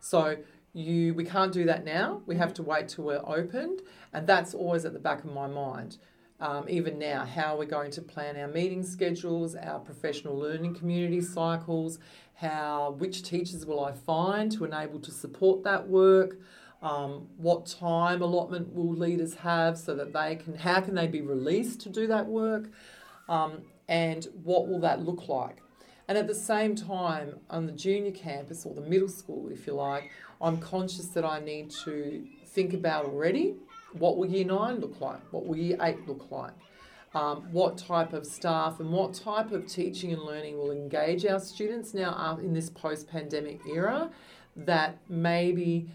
So 0.00 0.36
you 0.72 1.14
we 1.14 1.24
can't 1.24 1.52
do 1.52 1.64
that 1.64 1.84
now. 1.84 2.22
We 2.26 2.36
have 2.36 2.54
to 2.54 2.62
wait 2.62 2.88
till 2.88 3.04
we're 3.04 3.22
opened, 3.24 3.82
and 4.12 4.26
that's 4.26 4.54
always 4.54 4.84
at 4.84 4.92
the 4.92 4.98
back 4.98 5.24
of 5.24 5.32
my 5.32 5.46
mind. 5.46 5.98
Um, 6.40 6.66
even 6.68 7.00
now, 7.00 7.24
how 7.24 7.54
are 7.54 7.58
we're 7.58 7.64
going 7.64 7.90
to 7.92 8.02
plan 8.02 8.36
our 8.36 8.46
meeting 8.46 8.84
schedules, 8.84 9.56
our 9.56 9.80
professional 9.80 10.38
learning 10.38 10.76
community 10.76 11.20
cycles, 11.20 11.98
how 12.34 12.94
which 12.98 13.24
teachers 13.24 13.66
will 13.66 13.84
I 13.84 13.92
find 13.92 14.52
to 14.52 14.64
enable 14.64 15.00
to 15.00 15.10
support 15.10 15.64
that 15.64 15.88
work, 15.88 16.38
um, 16.80 17.26
what 17.38 17.66
time 17.66 18.22
allotment 18.22 18.72
will 18.72 18.94
leaders 18.94 19.34
have 19.34 19.76
so 19.76 19.96
that 19.96 20.12
they 20.12 20.36
can 20.36 20.54
how 20.54 20.80
can 20.80 20.94
they 20.94 21.08
be 21.08 21.22
released 21.22 21.80
to 21.80 21.88
do 21.88 22.06
that 22.06 22.26
work, 22.26 22.70
um, 23.28 23.62
and 23.88 24.28
what 24.44 24.68
will 24.68 24.80
that 24.80 25.00
look 25.00 25.28
like? 25.28 25.56
And 26.08 26.16
at 26.16 26.26
the 26.26 26.34
same 26.34 26.74
time, 26.74 27.38
on 27.50 27.66
the 27.66 27.72
junior 27.72 28.12
campus 28.12 28.64
or 28.64 28.74
the 28.74 28.80
middle 28.80 29.08
school, 29.08 29.50
if 29.52 29.66
you 29.66 29.74
like, 29.74 30.10
I'm 30.40 30.58
conscious 30.58 31.06
that 31.08 31.24
I 31.24 31.40
need 31.40 31.70
to 31.84 32.26
think 32.46 32.72
about 32.72 33.04
already 33.04 33.56
what 33.92 34.16
will 34.16 34.26
year 34.26 34.44
nine 34.44 34.80
look 34.80 35.00
like? 35.00 35.20
What 35.32 35.46
will 35.46 35.56
year 35.56 35.76
eight 35.80 36.06
look 36.06 36.30
like? 36.30 36.52
Um, 37.14 37.48
what 37.52 37.78
type 37.78 38.12
of 38.12 38.26
staff 38.26 38.80
and 38.80 38.90
what 38.92 39.14
type 39.14 39.50
of 39.52 39.66
teaching 39.66 40.12
and 40.12 40.22
learning 40.22 40.58
will 40.58 40.70
engage 40.70 41.24
our 41.24 41.40
students 41.40 41.94
now 41.94 42.38
in 42.40 42.52
this 42.52 42.68
post 42.68 43.08
pandemic 43.08 43.60
era 43.66 44.10
that 44.56 44.98
maybe 45.08 45.88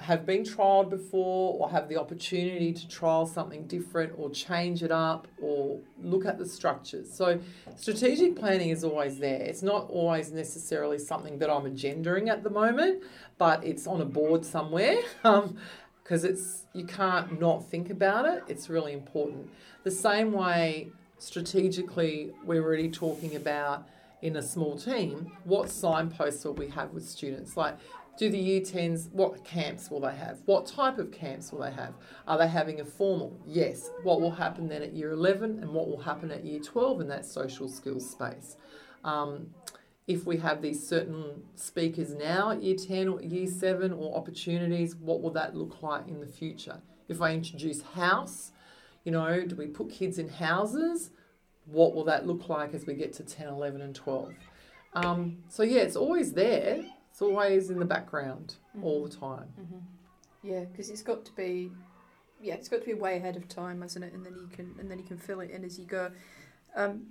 have 0.00 0.24
been 0.24 0.42
trialled 0.42 0.88
before 0.88 1.58
or 1.58 1.70
have 1.70 1.88
the 1.88 1.96
opportunity 1.96 2.72
to 2.72 2.88
trial 2.88 3.26
something 3.26 3.66
different 3.66 4.12
or 4.16 4.30
change 4.30 4.82
it 4.82 4.90
up 4.90 5.28
or 5.40 5.78
look 6.02 6.24
at 6.24 6.38
the 6.38 6.46
structures. 6.46 7.12
So, 7.12 7.38
strategic 7.76 8.34
planning 8.36 8.70
is 8.70 8.82
always 8.82 9.18
there. 9.18 9.40
It's 9.40 9.62
not 9.62 9.90
always 9.90 10.32
necessarily 10.32 10.98
something 10.98 11.38
that 11.38 11.50
I'm 11.50 11.64
agendering 11.64 12.28
at 12.28 12.42
the 12.42 12.50
moment, 12.50 13.02
but 13.36 13.62
it's 13.64 13.86
on 13.86 14.00
a 14.00 14.06
board 14.06 14.44
somewhere 14.44 14.96
Um, 15.24 15.58
because 16.02 16.24
it's 16.24 16.64
you 16.72 16.84
can't 16.84 17.38
not 17.38 17.64
think 17.66 17.88
about 17.88 18.24
it. 18.26 18.42
It's 18.48 18.68
really 18.68 18.92
important. 18.92 19.48
The 19.84 19.92
same 19.92 20.32
way 20.32 20.88
strategically 21.18 22.32
we're 22.44 22.62
already 22.62 22.90
talking 22.90 23.36
about 23.36 23.86
in 24.22 24.36
a 24.36 24.42
small 24.42 24.76
team, 24.76 25.32
what 25.44 25.70
signposts 25.70 26.44
will 26.44 26.54
we 26.54 26.68
have 26.68 26.90
with 26.90 27.08
students? 27.08 27.56
Like 27.56 27.76
do 28.16 28.28
the 28.28 28.38
year 28.38 28.60
10s, 28.60 29.10
what 29.12 29.44
camps 29.44 29.90
will 29.90 30.00
they 30.00 30.14
have? 30.14 30.40
What 30.44 30.66
type 30.66 30.98
of 30.98 31.10
camps 31.10 31.52
will 31.52 31.60
they 31.60 31.70
have? 31.70 31.94
Are 32.26 32.36
they 32.36 32.48
having 32.48 32.80
a 32.80 32.84
formal? 32.84 33.40
Yes. 33.46 33.90
What 34.02 34.20
will 34.20 34.30
happen 34.30 34.68
then 34.68 34.82
at 34.82 34.92
year 34.92 35.12
11 35.12 35.60
and 35.60 35.70
what 35.72 35.88
will 35.88 36.00
happen 36.00 36.30
at 36.30 36.44
year 36.44 36.60
12 36.60 37.00
in 37.00 37.08
that 37.08 37.24
social 37.24 37.68
skills 37.68 38.08
space? 38.10 38.56
Um, 39.04 39.54
if 40.06 40.26
we 40.26 40.36
have 40.38 40.60
these 40.60 40.86
certain 40.86 41.42
speakers 41.54 42.14
now 42.14 42.50
at 42.50 42.62
year 42.62 42.76
10 42.76 43.08
or 43.08 43.22
year 43.22 43.46
7 43.46 43.92
or 43.92 44.16
opportunities, 44.16 44.96
what 44.96 45.22
will 45.22 45.30
that 45.30 45.56
look 45.56 45.82
like 45.82 46.08
in 46.08 46.20
the 46.20 46.26
future? 46.26 46.80
If 47.08 47.22
I 47.22 47.32
introduce 47.32 47.80
house, 47.82 48.52
you 49.04 49.12
know, 49.12 49.46
do 49.46 49.56
we 49.56 49.66
put 49.66 49.90
kids 49.90 50.18
in 50.18 50.28
houses? 50.28 51.10
What 51.64 51.94
will 51.94 52.04
that 52.04 52.26
look 52.26 52.48
like 52.48 52.74
as 52.74 52.86
we 52.86 52.94
get 52.94 53.12
to 53.14 53.22
10, 53.22 53.48
11, 53.48 53.80
and 53.80 53.94
12? 53.94 54.34
Um, 54.94 55.38
so, 55.48 55.62
yeah, 55.62 55.80
it's 55.82 55.96
always 55.96 56.32
there 56.32 56.84
It's 57.10 57.20
always 57.22 57.70
in 57.70 57.78
the 57.78 57.84
background 57.84 58.54
Mm-hmm. 58.76 58.84
all 58.86 59.02
the 59.02 59.14
time. 59.14 59.48
Yeah, 60.42 60.60
because 60.64 60.90
it's 60.90 61.02
got 61.02 61.24
to 61.24 61.32
be, 61.32 61.70
yeah, 62.40 62.54
it's 62.54 62.68
got 62.68 62.80
to 62.80 62.86
be 62.86 62.94
way 62.94 63.16
ahead 63.16 63.36
of 63.36 63.48
time, 63.48 63.82
hasn't 63.82 64.04
it? 64.04 64.12
And 64.12 64.24
then 64.24 64.34
you 64.40 64.46
can, 64.46 64.74
and 64.78 64.88
then 64.90 64.98
you 64.98 65.04
can 65.04 65.18
fill 65.18 65.40
it 65.40 65.50
in 65.50 65.64
as 65.64 65.78
you 65.78 65.84
go. 65.86 66.12
Um, 66.76 67.02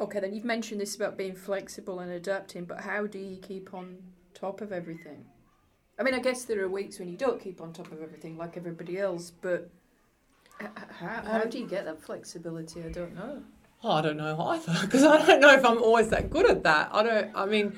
okay, 0.00 0.20
then 0.20 0.34
you've 0.34 0.44
mentioned 0.46 0.80
this 0.80 0.96
about 0.96 1.16
being 1.18 1.36
flexible 1.36 2.00
and 2.00 2.10
adapting, 2.10 2.64
but 2.64 2.80
how 2.80 3.06
do 3.06 3.18
you 3.18 3.36
keep 3.36 3.74
on 3.74 3.98
top 4.32 4.62
of 4.62 4.72
everything? 4.72 5.26
I 5.98 6.02
mean, 6.02 6.14
I 6.14 6.18
guess 6.18 6.44
there 6.44 6.60
are 6.64 6.68
weeks 6.68 6.98
when 6.98 7.08
you 7.10 7.16
don't 7.18 7.38
keep 7.40 7.60
on 7.60 7.72
top 7.74 7.92
of 7.92 8.02
everything 8.02 8.38
like 8.38 8.56
everybody 8.56 8.98
else, 8.98 9.30
but 9.30 9.68
how, 10.58 11.22
how 11.24 11.42
do 11.44 11.58
you 11.58 11.66
get 11.66 11.84
that 11.84 12.00
flexibility? 12.00 12.82
I 12.82 12.88
don't 12.88 13.14
know. 13.14 13.42
Oh, 13.84 13.92
I 13.92 14.00
don't 14.02 14.16
know 14.16 14.40
either 14.40 14.78
because 14.82 15.04
I 15.04 15.24
don't 15.26 15.40
know 15.40 15.52
if 15.52 15.64
I'm 15.64 15.82
always 15.82 16.08
that 16.08 16.30
good 16.30 16.48
at 16.48 16.62
that. 16.62 16.88
I 16.92 17.02
don't. 17.02 17.30
I 17.34 17.46
mean, 17.46 17.76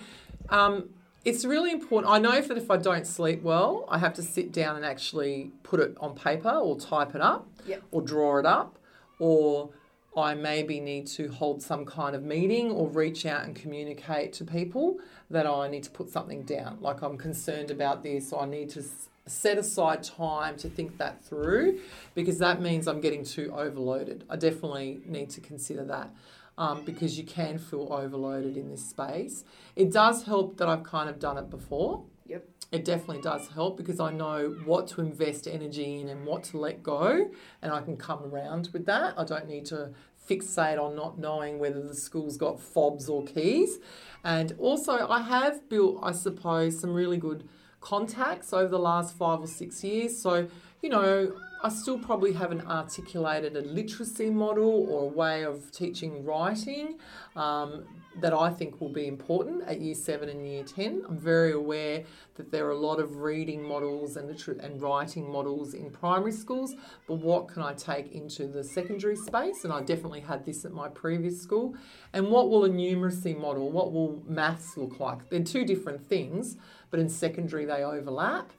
um, 0.50 0.90
it's 1.24 1.44
really 1.44 1.70
important. 1.70 2.12
I 2.12 2.18
know 2.18 2.40
that 2.40 2.56
if 2.56 2.70
I 2.70 2.76
don't 2.76 3.06
sleep 3.06 3.42
well, 3.42 3.84
I 3.88 3.98
have 3.98 4.14
to 4.14 4.22
sit 4.22 4.52
down 4.52 4.76
and 4.76 4.84
actually 4.84 5.52
put 5.62 5.80
it 5.80 5.96
on 6.00 6.14
paper 6.14 6.50
or 6.50 6.78
type 6.78 7.14
it 7.14 7.20
up, 7.20 7.46
Yep. 7.66 7.82
or 7.92 8.02
draw 8.02 8.38
it 8.38 8.46
up, 8.46 8.78
or 9.18 9.70
I 10.16 10.34
maybe 10.34 10.78
need 10.80 11.06
to 11.08 11.28
hold 11.28 11.62
some 11.62 11.84
kind 11.84 12.14
of 12.14 12.22
meeting 12.22 12.70
or 12.70 12.88
reach 12.88 13.26
out 13.26 13.44
and 13.44 13.54
communicate 13.56 14.32
to 14.34 14.44
people 14.44 14.98
that 15.30 15.46
I 15.46 15.68
need 15.68 15.82
to 15.84 15.90
put 15.90 16.08
something 16.10 16.42
down. 16.42 16.78
Like 16.80 17.02
I'm 17.02 17.16
concerned 17.16 17.70
about 17.70 18.02
this, 18.02 18.32
or 18.32 18.42
I 18.42 18.46
need 18.46 18.70
to 18.70 18.84
set 19.26 19.56
aside 19.56 20.02
time 20.02 20.54
to 20.58 20.68
think 20.68 20.98
that 20.98 21.24
through 21.24 21.80
because 22.14 22.38
that 22.38 22.60
means 22.60 22.86
I'm 22.86 23.00
getting 23.00 23.24
too 23.24 23.50
overloaded. 23.56 24.22
I 24.28 24.36
definitely 24.36 25.00
need 25.06 25.30
to 25.30 25.40
consider 25.40 25.82
that 25.86 26.10
um, 26.58 26.84
because 26.84 27.18
you 27.18 27.24
can 27.24 27.58
feel 27.58 27.88
overloaded 27.90 28.56
in 28.56 28.70
this 28.70 28.88
space. 28.88 29.44
It 29.76 29.92
does 29.92 30.24
help 30.24 30.56
that 30.58 30.68
I've 30.68 30.84
kind 30.84 31.08
of 31.08 31.18
done 31.18 31.38
it 31.38 31.50
before. 31.50 32.04
Yep. 32.26 32.48
It 32.72 32.84
definitely 32.84 33.22
does 33.22 33.48
help 33.48 33.76
because 33.76 34.00
I 34.00 34.10
know 34.10 34.56
what 34.64 34.88
to 34.88 35.00
invest 35.00 35.46
energy 35.46 36.00
in 36.00 36.08
and 36.08 36.26
what 36.26 36.44
to 36.44 36.58
let 36.58 36.82
go, 36.82 37.30
and 37.62 37.72
I 37.72 37.80
can 37.82 37.96
come 37.96 38.24
around 38.24 38.70
with 38.72 38.86
that. 38.86 39.14
I 39.16 39.24
don't 39.24 39.48
need 39.48 39.66
to 39.66 39.90
fixate 40.28 40.82
on 40.82 40.96
not 40.96 41.18
knowing 41.18 41.58
whether 41.58 41.82
the 41.82 41.94
school's 41.94 42.36
got 42.36 42.58
fobs 42.58 43.08
or 43.08 43.24
keys. 43.24 43.78
And 44.24 44.54
also, 44.58 45.06
I 45.08 45.20
have 45.20 45.68
built, 45.68 46.00
I 46.02 46.12
suppose, 46.12 46.80
some 46.80 46.92
really 46.94 47.18
good 47.18 47.48
contacts 47.80 48.52
over 48.52 48.68
the 48.68 48.78
last 48.78 49.16
five 49.16 49.40
or 49.40 49.46
six 49.46 49.84
years. 49.84 50.18
So, 50.18 50.48
you 50.80 50.88
know, 50.88 51.34
I 51.64 51.70
still 51.70 51.98
probably 51.98 52.34
haven't 52.34 52.66
articulated 52.66 53.56
a 53.56 53.62
literacy 53.62 54.28
model 54.28 54.86
or 54.90 55.04
a 55.04 55.06
way 55.06 55.44
of 55.44 55.72
teaching 55.72 56.22
writing 56.22 56.98
um, 57.36 57.84
that 58.20 58.34
I 58.34 58.50
think 58.50 58.82
will 58.82 58.92
be 58.92 59.06
important 59.06 59.62
at 59.66 59.80
year 59.80 59.94
seven 59.94 60.28
and 60.28 60.46
year 60.46 60.62
10. 60.62 61.06
I'm 61.08 61.16
very 61.16 61.52
aware 61.52 62.04
that 62.34 62.52
there 62.52 62.66
are 62.66 62.72
a 62.72 62.78
lot 62.78 63.00
of 63.00 63.16
reading 63.16 63.66
models 63.66 64.18
and, 64.18 64.28
liter- 64.28 64.58
and 64.60 64.82
writing 64.82 65.26
models 65.32 65.72
in 65.72 65.90
primary 65.90 66.32
schools, 66.32 66.74
but 67.08 67.14
what 67.14 67.48
can 67.48 67.62
I 67.62 67.72
take 67.72 68.12
into 68.12 68.46
the 68.46 68.62
secondary 68.62 69.16
space? 69.16 69.64
And 69.64 69.72
I 69.72 69.80
definitely 69.80 70.20
had 70.20 70.44
this 70.44 70.66
at 70.66 70.72
my 70.72 70.88
previous 70.88 71.40
school. 71.40 71.76
And 72.12 72.28
what 72.28 72.50
will 72.50 72.66
a 72.66 72.68
numeracy 72.68 73.34
model, 73.40 73.70
what 73.70 73.90
will 73.90 74.22
maths 74.26 74.76
look 74.76 75.00
like? 75.00 75.30
They're 75.30 75.42
two 75.42 75.64
different 75.64 76.06
things, 76.06 76.58
but 76.90 77.00
in 77.00 77.08
secondary 77.08 77.64
they 77.64 77.82
overlap. 77.82 78.52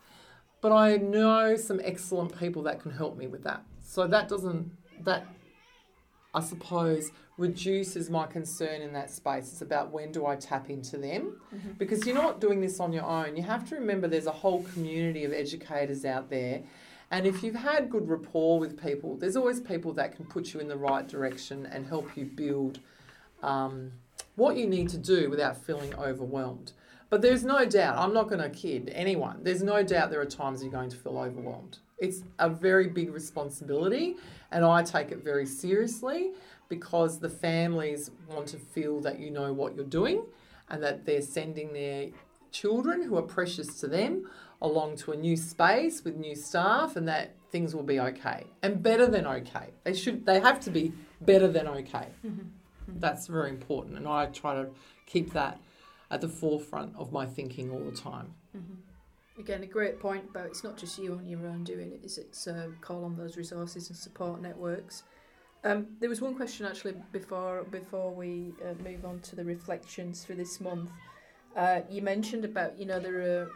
But 0.65 0.73
I 0.73 0.97
know 0.97 1.55
some 1.57 1.79
excellent 1.83 2.35
people 2.39 2.63
that 2.63 2.81
can 2.81 2.89
help 2.89 3.17
me 3.17 3.27
with 3.27 3.43
that. 3.43 3.63
So 3.83 4.07
that 4.07 4.27
doesn't, 4.27 4.71
that 5.03 5.27
I 6.33 6.41
suppose, 6.41 7.11
reduces 7.37 8.09
my 8.09 8.25
concern 8.25 8.81
in 8.81 8.91
that 8.93 9.11
space. 9.11 9.51
It's 9.51 9.61
about 9.61 9.91
when 9.91 10.11
do 10.11 10.25
I 10.25 10.35
tap 10.35 10.71
into 10.71 10.97
them? 10.97 11.39
Because 11.77 12.07
you're 12.07 12.15
not 12.15 12.41
doing 12.41 12.61
this 12.61 12.79
on 12.79 12.91
your 12.91 13.03
own. 13.03 13.37
You 13.37 13.43
have 13.43 13.69
to 13.69 13.75
remember 13.75 14.07
there's 14.07 14.25
a 14.25 14.31
whole 14.31 14.63
community 14.63 15.23
of 15.23 15.33
educators 15.33 16.03
out 16.03 16.31
there. 16.31 16.63
And 17.11 17.27
if 17.27 17.43
you've 17.43 17.53
had 17.53 17.91
good 17.91 18.09
rapport 18.09 18.57
with 18.57 18.81
people, 18.81 19.17
there's 19.17 19.35
always 19.35 19.59
people 19.59 19.93
that 19.93 20.15
can 20.15 20.25
put 20.25 20.51
you 20.55 20.59
in 20.61 20.67
the 20.67 20.77
right 20.77 21.07
direction 21.07 21.67
and 21.67 21.85
help 21.85 22.17
you 22.17 22.25
build 22.25 22.79
um, 23.43 23.91
what 24.35 24.57
you 24.57 24.65
need 24.65 24.89
to 24.89 24.97
do 24.97 25.29
without 25.29 25.63
feeling 25.63 25.93
overwhelmed. 25.93 26.71
But 27.09 27.21
there's 27.21 27.43
no 27.43 27.65
doubt, 27.65 27.97
I'm 27.97 28.13
not 28.13 28.27
going 28.27 28.41
to 28.41 28.49
kid 28.49 28.91
anyone, 28.93 29.39
there's 29.43 29.63
no 29.63 29.83
doubt 29.83 30.09
there 30.09 30.21
are 30.21 30.25
times 30.25 30.63
you're 30.63 30.71
going 30.71 30.89
to 30.89 30.97
feel 30.97 31.17
overwhelmed. 31.17 31.77
It's 31.97 32.23
a 32.39 32.49
very 32.49 32.87
big 32.87 33.13
responsibility, 33.13 34.15
and 34.51 34.65
I 34.65 34.83
take 34.83 35.11
it 35.11 35.23
very 35.23 35.45
seriously 35.45 36.31
because 36.67 37.19
the 37.19 37.29
families 37.29 38.11
want 38.29 38.47
to 38.47 38.57
feel 38.57 38.99
that 39.01 39.19
you 39.19 39.29
know 39.29 39.53
what 39.53 39.75
you're 39.75 39.85
doing 39.85 40.23
and 40.69 40.81
that 40.83 41.05
they're 41.05 41.21
sending 41.21 41.73
their 41.73 42.07
children 42.51 43.03
who 43.03 43.17
are 43.17 43.21
precious 43.21 43.79
to 43.81 43.87
them 43.87 44.27
along 44.61 44.95
to 44.95 45.11
a 45.11 45.15
new 45.15 45.35
space 45.35 46.03
with 46.03 46.15
new 46.15 46.35
staff 46.35 46.95
and 46.95 47.07
that 47.07 47.35
things 47.51 47.75
will 47.75 47.83
be 47.83 47.99
okay 47.99 48.45
and 48.63 48.81
better 48.81 49.05
than 49.05 49.27
okay. 49.27 49.67
They 49.83 49.93
should 49.93 50.25
they 50.25 50.39
have 50.39 50.59
to 50.61 50.69
be 50.69 50.93
better 51.21 51.47
than 51.47 51.67
okay. 51.67 52.07
Mm-hmm. 52.25 52.99
That's 52.99 53.27
very 53.27 53.49
important 53.49 53.97
and 53.97 54.07
i 54.07 54.27
try 54.27 54.53
to 54.53 54.67
keep 55.07 55.33
that 55.33 55.59
at 56.11 56.21
the 56.21 56.29
forefront 56.29 56.95
of 56.95 57.11
my 57.11 57.25
thinking 57.25 57.71
all 57.71 57.83
the 57.83 57.95
time 57.95 58.33
Again, 59.37 59.63
a 59.63 59.67
great 59.67 59.99
point 59.99 60.23
about 60.29 60.45
it's 60.45 60.63
not 60.63 60.77
just 60.77 60.97
you 60.97 61.11
on 61.11 61.25
your 61.25 61.45
own 61.45 61.65
doing 61.65 61.91
it, 61.91 62.05
is 62.05 62.17
it's 62.17 62.47
uh, 62.47 62.69
call 62.79 63.03
on 63.03 63.17
those 63.17 63.35
resources 63.35 63.89
and 63.89 63.97
support 63.97 64.41
networks. 64.41 65.03
Um, 65.65 65.87
there 65.99 66.07
was 66.07 66.21
one 66.21 66.35
question 66.35 66.65
actually 66.65 66.93
before 67.11 67.65
before 67.65 68.11
we 68.11 68.53
uh, 68.63 68.81
move 68.81 69.03
on 69.03 69.19
to 69.21 69.35
the 69.35 69.43
reflections 69.43 70.23
for 70.23 70.35
this 70.35 70.61
month. 70.61 70.89
Uh, 71.53 71.81
you 71.89 72.01
mentioned 72.01 72.45
about 72.45 72.79
you 72.79 72.85
know 72.85 72.99
there 72.99 73.49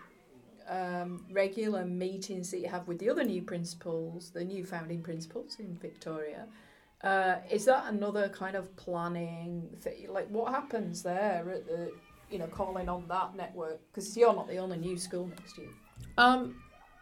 are 0.69 1.01
um, 1.01 1.25
regular 1.31 1.85
meetings 1.85 2.51
that 2.51 2.59
you 2.59 2.67
have 2.67 2.85
with 2.85 2.99
the 2.99 3.09
other 3.09 3.23
new 3.23 3.41
principals, 3.41 4.31
the 4.31 4.43
new 4.43 4.65
founding 4.65 5.01
principals 5.01 5.57
in 5.59 5.77
Victoria. 5.77 6.45
Uh, 7.01 7.37
is 7.49 7.63
that 7.63 7.85
another 7.87 8.27
kind 8.27 8.57
of 8.57 8.75
planning? 8.75 9.69
Thing? 9.79 10.07
like 10.09 10.27
what 10.27 10.51
happens 10.51 11.03
there 11.03 11.49
at 11.49 11.65
the 11.67 11.93
you 12.31 12.39
know 12.39 12.47
calling 12.47 12.89
on 12.89 13.07
that 13.07 13.35
network 13.35 13.79
because 13.91 14.15
you're 14.15 14.33
not 14.33 14.47
the 14.47 14.57
only 14.57 14.77
new 14.77 14.97
school 14.97 15.27
next 15.27 15.57
year. 15.57 15.69
Um, 16.17 16.55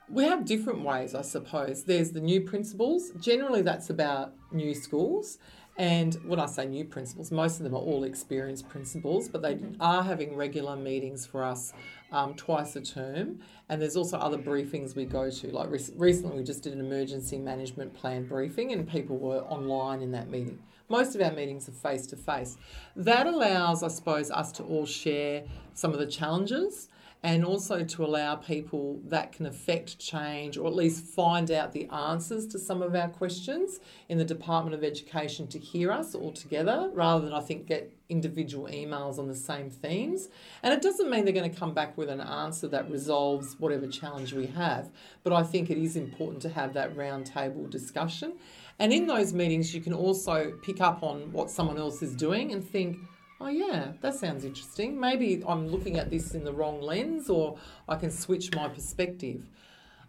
we 0.10 0.24
have 0.24 0.46
different 0.46 0.82
ways, 0.84 1.14
I 1.14 1.22
suppose. 1.22 1.84
There's 1.84 2.12
the 2.12 2.22
new 2.22 2.42
principals. 2.42 3.12
Generally, 3.20 3.64
that's 3.64 3.90
about 3.90 4.34
new 4.52 4.74
schools. 4.74 5.38
And 5.78 6.16
when 6.26 6.40
I 6.40 6.48
say 6.48 6.66
new 6.66 6.86
principals, 6.86 7.32
most 7.32 7.58
of 7.58 7.64
them 7.64 7.76
are 7.76 7.80
all 7.80 8.04
experienced 8.04 8.68
principals, 8.68 9.30
but 9.30 9.44
they 9.44 9.60
are 9.80 10.02
having 10.02 10.36
regular 10.36 10.76
meetings 10.76 11.28
for 11.28 11.44
us 11.44 11.72
um, 12.12 12.34
twice 12.34 12.76
a 12.76 12.82
term. 12.82 13.42
And 13.70 13.80
there's 13.80 13.96
also 13.96 14.18
other 14.18 14.40
briefings 14.40 14.96
we 14.96 15.06
go 15.06 15.30
to. 15.30 15.48
Like 15.52 15.70
rec- 15.70 15.82
recently, 15.96 16.38
we 16.38 16.44
just 16.44 16.64
did 16.64 16.74
an 16.74 16.80
emergency 16.80 17.38
management 17.38 17.94
plan 17.94 18.26
briefing, 18.26 18.72
and 18.72 18.90
people 18.90 19.18
were 19.18 19.42
online 19.42 20.02
in 20.02 20.12
that 20.14 20.30
meeting. 20.30 20.58
Most 20.90 21.16
of 21.16 21.22
our 21.22 21.32
meetings 21.32 21.68
are 21.68 21.74
face 21.74 22.08
to 22.08 22.16
face. 22.16 22.58
That 22.96 23.28
allows, 23.28 23.84
I 23.84 23.90
suppose, 23.90 24.32
us 24.32 24.52
to 24.54 24.64
all 24.64 24.86
share 24.86 25.44
some 25.74 25.92
of 25.92 26.00
the 26.00 26.08
challenges 26.08 26.88
and 27.24 27.44
also 27.44 27.84
to 27.84 28.06
allow 28.06 28.36
people 28.36 29.02
that 29.06 29.32
can 29.32 29.48
affect 29.48 30.00
change 30.00 30.56
or 30.56 30.68
at 30.68 30.76
least 30.76 31.04
find 31.04 31.50
out 31.50 31.74
the 31.74 31.90
answers 31.90 32.46
to 32.48 32.60
some 32.60 32.82
of 32.82 32.96
our 32.96 33.10
questions 33.10 33.80
in 34.08 34.18
the 34.18 34.24
Department 34.24 34.76
of 34.76 34.84
Education 34.84 35.48
to 35.48 35.60
hear 35.60 35.92
us 35.92 36.14
all 36.14 36.32
together 36.32 36.90
rather 36.94 37.26
than, 37.26 37.34
I 37.34 37.42
think, 37.42 37.66
get 37.66 37.92
individual 38.08 38.68
emails 38.68 39.18
on 39.20 39.28
the 39.28 39.36
same 39.36 39.70
themes. 39.70 40.30
And 40.64 40.74
it 40.74 40.82
doesn't 40.82 41.10
mean 41.10 41.26
they're 41.26 41.34
going 41.34 41.52
to 41.52 41.60
come 41.60 41.74
back 41.74 41.98
with 41.98 42.10
an 42.10 42.22
answer 42.22 42.68
that 42.70 42.90
resolves 42.90 43.56
whatever 43.60 43.88
challenge 43.88 44.32
we 44.32 44.46
have, 44.48 44.90
but 45.24 45.34
I 45.34 45.44
think 45.44 45.70
it 45.70 45.78
is 45.78 45.96
important 45.96 46.42
to 46.44 46.50
have 46.50 46.74
that 46.76 46.96
roundtable 46.96 47.70
discussion. 47.70 48.34
And 48.80 48.94
in 48.94 49.08
those 49.08 49.34
meetings, 49.34 49.74
you 49.74 49.82
can 49.82 49.94
also 49.94 50.54
pick 50.62 50.82
up 50.82 51.02
on 51.02 51.32
what 51.32 51.50
someone 51.50 51.78
else 51.78 52.02
is 52.02 52.16
doing 52.16 52.52
and 52.52 52.68
think, 52.68 52.98
oh, 53.42 53.48
yeah, 53.48 53.94
that 54.02 54.16
sounds 54.16 54.46
interesting. 54.46 55.00
Maybe 55.00 55.44
I'm 55.48 55.68
looking 55.68 55.98
at 55.98 56.10
this 56.10 56.34
in 56.36 56.44
the 56.44 56.54
wrong 56.54 56.82
lens, 56.82 57.30
or 57.30 57.58
I 57.90 57.96
can 57.96 58.12
switch 58.12 58.54
my 58.54 58.68
perspective. 58.68 59.48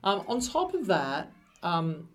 Um, 0.04 0.24
on 0.28 0.40
top 0.40 0.74
of 0.74 0.87
that, 0.87 1.33
um, 1.62 2.09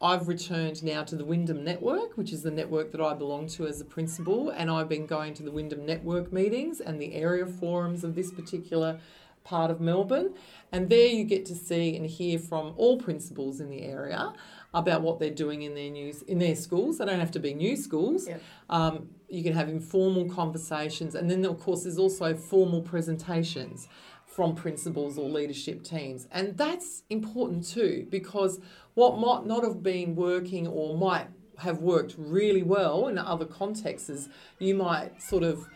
I've 0.00 0.28
returned 0.28 0.82
now 0.82 1.02
to 1.04 1.16
the 1.16 1.24
Wyndham 1.24 1.64
Network, 1.64 2.18
which 2.18 2.30
is 2.30 2.42
the 2.42 2.50
network 2.50 2.92
that 2.92 3.00
I 3.00 3.14
belong 3.14 3.48
to 3.48 3.66
as 3.66 3.80
a 3.80 3.84
principal, 3.84 4.50
and 4.50 4.70
I've 4.70 4.90
been 4.90 5.06
going 5.06 5.32
to 5.34 5.42
the 5.42 5.50
Wyndham 5.50 5.86
Network 5.86 6.32
meetings 6.32 6.80
and 6.80 7.00
the 7.00 7.14
area 7.14 7.46
forums 7.46 8.04
of 8.04 8.14
this 8.14 8.30
particular 8.30 9.00
part 9.42 9.70
of 9.70 9.80
Melbourne. 9.80 10.34
And 10.72 10.90
there 10.90 11.06
you 11.06 11.24
get 11.24 11.46
to 11.46 11.54
see 11.54 11.96
and 11.96 12.04
hear 12.04 12.38
from 12.38 12.74
all 12.76 12.98
principals 12.98 13.60
in 13.60 13.70
the 13.70 13.82
area 13.82 14.32
about 14.74 15.02
what 15.02 15.18
they're 15.18 15.30
doing 15.30 15.62
in 15.62 15.74
their 15.74 15.90
news 15.90 16.22
in 16.22 16.38
their 16.38 16.56
schools. 16.56 16.98
They 16.98 17.06
don't 17.06 17.20
have 17.20 17.30
to 17.32 17.38
be 17.38 17.54
new 17.54 17.76
schools. 17.76 18.28
Yep. 18.28 18.42
Um, 18.70 19.08
you 19.28 19.42
can 19.42 19.54
have 19.54 19.68
informal 19.68 20.28
conversations, 20.28 21.14
and 21.14 21.30
then 21.30 21.44
of 21.44 21.60
course 21.60 21.84
there's 21.84 21.98
also 21.98 22.34
formal 22.34 22.82
presentations 22.82 23.88
from 24.26 24.54
principals 24.54 25.16
or 25.16 25.28
leadership 25.28 25.82
teams, 25.82 26.28
and 26.30 26.56
that's 26.56 27.02
important 27.10 27.66
too 27.66 28.06
because 28.10 28.60
what 28.94 29.18
might 29.18 29.46
not 29.46 29.64
have 29.64 29.82
been 29.82 30.14
working 30.14 30.66
or 30.66 30.96
might 30.96 31.28
have 31.58 31.78
worked 31.78 32.14
really 32.18 32.62
well 32.62 33.08
in 33.08 33.18
other 33.18 33.46
contexts 33.46 34.10
is 34.10 34.28
you 34.58 34.74
might 34.74 35.22
sort 35.22 35.42
of 35.42 35.66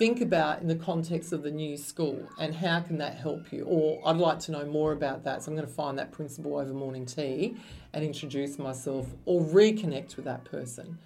think 0.00 0.22
about 0.22 0.62
in 0.62 0.66
the 0.66 0.74
context 0.74 1.30
of 1.30 1.42
the 1.42 1.50
new 1.50 1.76
school 1.76 2.26
and 2.38 2.54
how 2.54 2.80
can 2.80 2.96
that 2.96 3.16
help 3.16 3.52
you? 3.52 3.64
Or 3.64 4.00
I'd 4.06 4.16
like 4.16 4.38
to 4.40 4.50
know 4.50 4.64
more 4.64 4.92
about 4.92 5.24
that. 5.24 5.42
So 5.42 5.50
I'm 5.50 5.56
going 5.56 5.68
to 5.68 5.74
find 5.74 5.98
that 5.98 6.10
principal 6.10 6.56
over 6.56 6.72
morning 6.72 7.04
tea 7.04 7.58
and 7.92 8.02
introduce 8.02 8.58
myself 8.58 9.08
or 9.26 9.42
reconnect 9.42 10.16
with 10.16 10.24
that 10.24 10.42
person. 10.44 10.98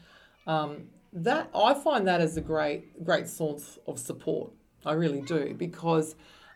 Um, 0.46 0.84
that 1.12 1.50
I 1.52 1.74
find 1.74 2.06
that 2.06 2.20
as 2.20 2.36
a 2.36 2.40
great 2.40 3.04
great 3.04 3.26
source 3.26 3.80
of 3.88 3.98
support. 3.98 4.52
I 4.86 4.92
really 4.92 5.22
do 5.22 5.54
because 5.54 6.14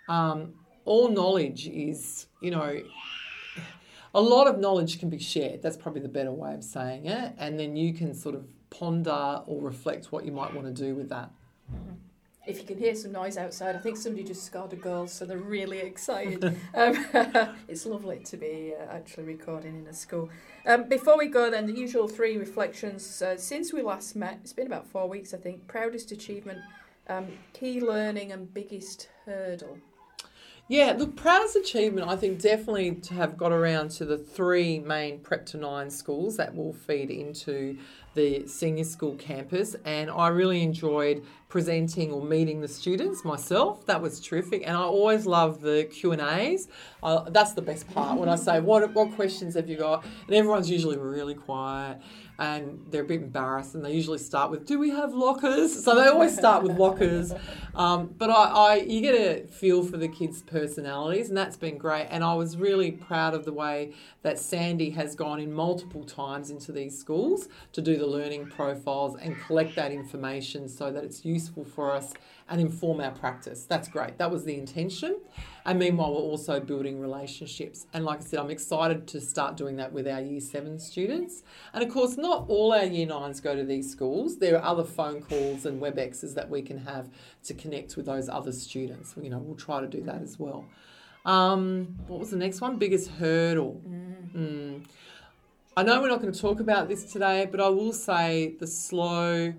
um, 0.08 0.54
all 0.84 1.08
knowledge 1.08 1.66
is 1.66 2.26
you 2.40 2.52
know 2.52 2.80
a 4.14 4.20
lot 4.20 4.46
of 4.46 4.60
knowledge 4.60 5.00
can 5.00 5.10
be 5.10 5.18
shared. 5.18 5.60
That's 5.60 5.76
probably 5.76 6.02
the 6.02 6.08
better 6.08 6.32
way 6.32 6.54
of 6.54 6.62
saying 6.62 7.06
it, 7.06 7.34
and 7.36 7.58
then 7.58 7.74
you 7.74 7.92
can 7.92 8.14
sort 8.14 8.36
of 8.36 8.46
ponder 8.70 9.42
or 9.46 9.60
reflect 9.60 10.12
what 10.12 10.24
you 10.24 10.30
might 10.30 10.54
want 10.54 10.68
to 10.68 10.72
do 10.72 10.94
with 10.94 11.08
that. 11.08 11.30
Mm-hmm. 11.72 11.94
If 12.48 12.60
you 12.60 12.64
can 12.64 12.78
hear 12.78 12.94
some 12.94 13.12
noise 13.12 13.36
outside, 13.36 13.76
I 13.76 13.78
think 13.78 13.98
somebody 13.98 14.24
just 14.24 14.42
scored 14.42 14.72
a 14.72 14.76
goal, 14.76 15.06
so 15.06 15.26
they're 15.26 15.36
really 15.36 15.80
excited. 15.80 16.42
um, 16.74 17.04
it's 17.68 17.84
lovely 17.84 18.20
to 18.20 18.38
be 18.38 18.72
uh, 18.74 18.90
actually 18.90 19.24
recording 19.24 19.76
in 19.76 19.86
a 19.86 19.92
school. 19.92 20.30
Um, 20.64 20.88
before 20.88 21.18
we 21.18 21.26
go, 21.26 21.50
then, 21.50 21.66
the 21.66 21.74
usual 21.74 22.08
three 22.08 22.38
reflections. 22.38 23.20
Uh, 23.20 23.36
since 23.36 23.74
we 23.74 23.82
last 23.82 24.16
met, 24.16 24.38
it's 24.40 24.54
been 24.54 24.66
about 24.66 24.86
four 24.86 25.06
weeks, 25.10 25.34
I 25.34 25.36
think. 25.36 25.66
Proudest 25.66 26.10
achievement, 26.10 26.60
um, 27.06 27.26
key 27.52 27.82
learning, 27.82 28.32
and 28.32 28.54
biggest 28.54 29.10
hurdle. 29.26 29.76
Yeah, 30.70 30.94
look, 30.98 31.16
proudest 31.16 31.56
achievement, 31.56 32.08
I 32.08 32.16
think 32.16 32.42
definitely 32.42 32.96
to 32.96 33.14
have 33.14 33.38
got 33.38 33.52
around 33.52 33.90
to 33.92 34.04
the 34.04 34.18
three 34.18 34.78
main 34.78 35.20
prep 35.20 35.46
to 35.46 35.56
nine 35.56 35.88
schools 35.88 36.36
that 36.36 36.54
will 36.54 36.74
feed 36.74 37.10
into 37.10 37.78
the 38.12 38.46
senior 38.46 38.84
school 38.84 39.14
campus. 39.14 39.76
And 39.86 40.10
I 40.10 40.28
really 40.28 40.62
enjoyed 40.62 41.24
presenting 41.48 42.12
or 42.12 42.22
meeting 42.22 42.60
the 42.60 42.68
students 42.68 43.24
myself. 43.24 43.86
That 43.86 44.02
was 44.02 44.20
terrific. 44.20 44.62
And 44.66 44.76
I 44.76 44.82
always 44.82 45.26
love 45.26 45.60
the 45.60 45.88
Q&As. 45.90 46.68
Uh, 47.02 47.30
that's 47.30 47.52
the 47.52 47.62
best 47.62 47.88
part 47.94 48.18
when 48.18 48.28
I 48.28 48.36
say, 48.36 48.60
what, 48.60 48.92
what 48.94 49.14
questions 49.14 49.54
have 49.54 49.68
you 49.68 49.78
got? 49.78 50.04
And 50.26 50.36
everyone's 50.36 50.70
usually 50.70 50.98
really 50.98 51.34
quiet 51.34 51.98
and 52.40 52.86
they're 52.90 53.02
a 53.02 53.06
bit 53.06 53.20
embarrassed 53.20 53.74
and 53.74 53.84
they 53.84 53.92
usually 53.92 54.18
start 54.18 54.48
with 54.48 54.64
do 54.64 54.78
we 54.78 54.90
have 54.90 55.12
lockers 55.12 55.84
so 55.84 55.96
they 55.96 56.06
always 56.06 56.32
start 56.32 56.62
with 56.62 56.78
lockers 56.78 57.32
um, 57.74 58.14
but 58.16 58.30
I, 58.30 58.44
I 58.44 58.74
you 58.76 59.00
get 59.00 59.14
a 59.14 59.46
feel 59.48 59.84
for 59.84 59.96
the 59.96 60.06
kids 60.06 60.42
personalities 60.42 61.30
and 61.30 61.36
that's 61.36 61.56
been 61.56 61.78
great 61.78 62.06
and 62.10 62.22
i 62.22 62.34
was 62.34 62.56
really 62.56 62.92
proud 62.92 63.34
of 63.34 63.44
the 63.44 63.52
way 63.52 63.92
that 64.22 64.38
sandy 64.38 64.90
has 64.90 65.16
gone 65.16 65.40
in 65.40 65.52
multiple 65.52 66.04
times 66.04 66.50
into 66.50 66.70
these 66.70 66.96
schools 66.96 67.48
to 67.72 67.82
do 67.82 67.96
the 67.96 68.06
learning 68.06 68.46
profiles 68.46 69.16
and 69.16 69.36
collect 69.40 69.74
that 69.74 69.90
information 69.90 70.68
so 70.68 70.92
that 70.92 71.02
it's 71.02 71.24
useful 71.24 71.37
for 71.46 71.92
us 71.92 72.14
and 72.48 72.60
inform 72.60 73.00
our 73.00 73.10
practice 73.12 73.64
that's 73.64 73.88
great 73.88 74.16
that 74.18 74.30
was 74.30 74.44
the 74.44 74.56
intention 74.56 75.16
and 75.68 75.78
meanwhile, 75.78 76.14
we're 76.14 76.20
also 76.20 76.60
building 76.60 76.98
relationships. 76.98 77.86
And 77.92 78.02
like 78.02 78.20
I 78.20 78.24
said, 78.24 78.40
I'm 78.40 78.48
excited 78.48 79.06
to 79.08 79.20
start 79.20 79.58
doing 79.58 79.76
that 79.76 79.92
with 79.92 80.08
our 80.08 80.18
year 80.18 80.40
seven 80.40 80.78
students. 80.78 81.42
And 81.74 81.84
of 81.84 81.90
course, 81.90 82.16
not 82.16 82.46
all 82.48 82.72
our 82.72 82.86
year 82.86 83.06
nines 83.06 83.38
go 83.42 83.54
to 83.54 83.64
these 83.64 83.92
schools. 83.92 84.38
There 84.38 84.56
are 84.56 84.64
other 84.64 84.82
phone 84.82 85.20
calls 85.20 85.66
and 85.66 85.78
WebExes 85.78 86.34
that 86.36 86.48
we 86.48 86.62
can 86.62 86.78
have 86.78 87.10
to 87.44 87.52
connect 87.52 87.98
with 87.98 88.06
those 88.06 88.30
other 88.30 88.50
students. 88.50 89.14
You 89.20 89.28
know, 89.28 89.36
we'll 89.36 89.56
try 89.56 89.82
to 89.82 89.86
do 89.86 90.00
that 90.04 90.22
as 90.22 90.38
well. 90.38 90.64
Um, 91.26 91.98
what 92.06 92.18
was 92.18 92.30
the 92.30 92.38
next 92.38 92.62
one? 92.62 92.78
Biggest 92.78 93.10
hurdle. 93.10 93.82
Mm. 93.86 94.32
Mm. 94.34 94.84
I 95.76 95.82
know 95.82 96.00
we're 96.00 96.08
not 96.08 96.22
going 96.22 96.32
to 96.32 96.40
talk 96.40 96.60
about 96.60 96.88
this 96.88 97.12
today, 97.12 97.46
but 97.48 97.60
I 97.60 97.68
will 97.68 97.92
say 97.92 98.54
the 98.58 98.66
slow, 98.66 99.52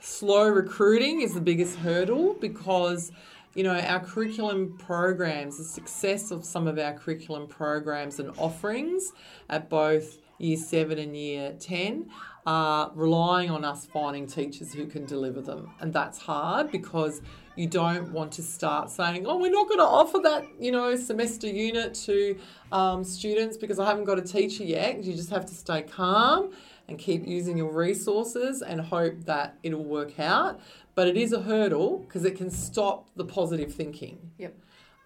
slow 0.00 0.48
recruiting 0.48 1.20
is 1.20 1.34
the 1.34 1.40
biggest 1.40 1.76
hurdle 1.76 2.34
because 2.40 3.12
you 3.54 3.64
know, 3.64 3.76
our 3.76 4.00
curriculum 4.00 4.76
programs, 4.78 5.58
the 5.58 5.64
success 5.64 6.30
of 6.30 6.44
some 6.44 6.68
of 6.68 6.78
our 6.78 6.94
curriculum 6.94 7.48
programs 7.48 8.20
and 8.20 8.30
offerings 8.38 9.12
at 9.48 9.68
both 9.68 10.18
year 10.38 10.56
seven 10.56 10.98
and 10.98 11.16
year 11.16 11.54
10 11.58 12.08
are 12.46 12.90
relying 12.94 13.50
on 13.50 13.64
us 13.64 13.86
finding 13.86 14.26
teachers 14.26 14.72
who 14.72 14.86
can 14.86 15.04
deliver 15.04 15.40
them. 15.40 15.70
And 15.80 15.92
that's 15.92 16.18
hard 16.18 16.70
because 16.70 17.20
you 17.56 17.66
don't 17.66 18.12
want 18.12 18.32
to 18.32 18.42
start 18.42 18.88
saying, 18.88 19.26
oh, 19.26 19.36
we're 19.36 19.50
not 19.50 19.68
going 19.68 19.80
to 19.80 19.84
offer 19.84 20.18
that, 20.22 20.46
you 20.58 20.72
know, 20.72 20.96
semester 20.96 21.48
unit 21.48 21.94
to 22.06 22.38
um, 22.72 23.04
students 23.04 23.56
because 23.56 23.78
I 23.78 23.86
haven't 23.86 24.04
got 24.04 24.18
a 24.18 24.22
teacher 24.22 24.64
yet. 24.64 25.02
You 25.04 25.14
just 25.14 25.30
have 25.30 25.44
to 25.46 25.54
stay 25.54 25.82
calm 25.82 26.52
and 26.90 26.98
keep 26.98 27.26
using 27.26 27.56
your 27.56 27.72
resources 27.72 28.60
and 28.60 28.80
hope 28.80 29.24
that 29.24 29.56
it'll 29.62 29.84
work 29.84 30.20
out 30.20 30.60
but 31.00 31.08
it 31.08 31.16
is 31.16 31.32
a 31.32 31.40
hurdle 31.40 31.98
because 31.98 32.26
it 32.26 32.36
can 32.36 32.50
stop 32.50 33.08
the 33.16 33.24
positive 33.24 33.72
thinking. 33.72 34.18
Yep. 34.36 34.54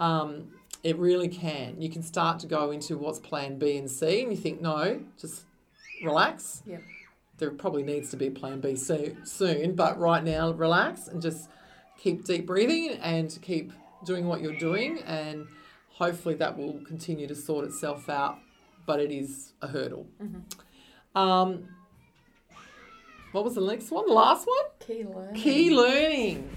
Um, 0.00 0.48
it 0.82 0.98
really 0.98 1.28
can. 1.28 1.80
You 1.80 1.88
can 1.88 2.02
start 2.02 2.40
to 2.40 2.48
go 2.48 2.72
into 2.72 2.98
what's 2.98 3.20
plan 3.20 3.58
B 3.58 3.76
and 3.76 3.88
C, 3.88 4.22
and 4.22 4.32
you 4.32 4.36
think, 4.36 4.60
no, 4.60 5.00
just 5.20 5.44
relax. 6.02 6.64
Yep. 6.66 6.82
There 7.38 7.50
probably 7.52 7.82
needs 7.82 8.10
to 8.10 8.16
be 8.16 8.28
plan 8.28 8.60
B 8.60 8.74
so, 8.74 9.14
soon, 9.22 9.76
but 9.76 9.98
right 9.98 10.24
now, 10.24 10.50
relax 10.52 11.06
and 11.06 11.22
just 11.22 11.48
keep 11.96 12.24
deep 12.24 12.46
breathing 12.46 12.98
and 13.00 13.38
keep 13.40 13.72
doing 14.04 14.26
what 14.26 14.40
you're 14.40 14.58
doing, 14.58 14.98
and 15.06 15.46
hopefully 15.90 16.34
that 16.34 16.58
will 16.58 16.80
continue 16.84 17.26
to 17.26 17.34
sort 17.34 17.64
itself 17.64 18.08
out. 18.08 18.38
But 18.84 19.00
it 19.00 19.12
is 19.12 19.52
a 19.62 19.68
hurdle. 19.68 20.06
Mm-hmm. 20.20 21.18
Um, 21.18 21.68
what 23.34 23.42
was 23.42 23.56
the 23.56 23.60
next 23.60 23.90
one? 23.90 24.06
The 24.06 24.12
last 24.12 24.46
one? 24.46 24.64
Key 24.78 25.04
learning. 25.04 25.34
Key 25.34 25.70
learning. 25.76 26.56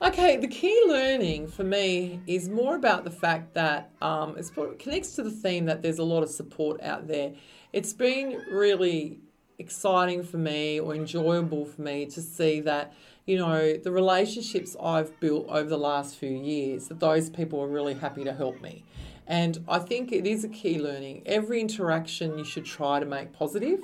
Okay, 0.00 0.36
the 0.36 0.46
key 0.46 0.80
learning 0.86 1.48
for 1.48 1.64
me 1.64 2.20
is 2.28 2.48
more 2.48 2.76
about 2.76 3.02
the 3.02 3.10
fact 3.10 3.54
that 3.54 3.90
um, 4.00 4.36
it 4.38 4.48
connects 4.78 5.16
to 5.16 5.24
the 5.24 5.32
theme 5.32 5.64
that 5.64 5.82
there's 5.82 5.98
a 5.98 6.04
lot 6.04 6.22
of 6.22 6.28
support 6.28 6.80
out 6.82 7.08
there. 7.08 7.32
It's 7.72 7.92
been 7.92 8.42
really 8.48 9.18
exciting 9.58 10.22
for 10.22 10.36
me 10.36 10.78
or 10.78 10.94
enjoyable 10.94 11.64
for 11.64 11.82
me 11.82 12.06
to 12.06 12.20
see 12.20 12.60
that 12.60 12.92
you 13.26 13.38
know 13.38 13.76
the 13.76 13.90
relationships 13.90 14.76
I've 14.80 15.18
built 15.18 15.46
over 15.48 15.68
the 15.68 15.78
last 15.78 16.16
few 16.16 16.30
years 16.30 16.88
that 16.88 17.00
those 17.00 17.30
people 17.30 17.60
are 17.60 17.68
really 17.68 17.94
happy 17.94 18.22
to 18.22 18.32
help 18.32 18.60
me. 18.60 18.84
And 19.26 19.64
I 19.66 19.78
think 19.78 20.12
it 20.12 20.26
is 20.26 20.44
a 20.44 20.48
key 20.48 20.78
learning. 20.78 21.22
Every 21.26 21.60
interaction 21.60 22.38
you 22.38 22.44
should 22.44 22.66
try 22.66 23.00
to 23.00 23.06
make 23.06 23.32
positive. 23.32 23.80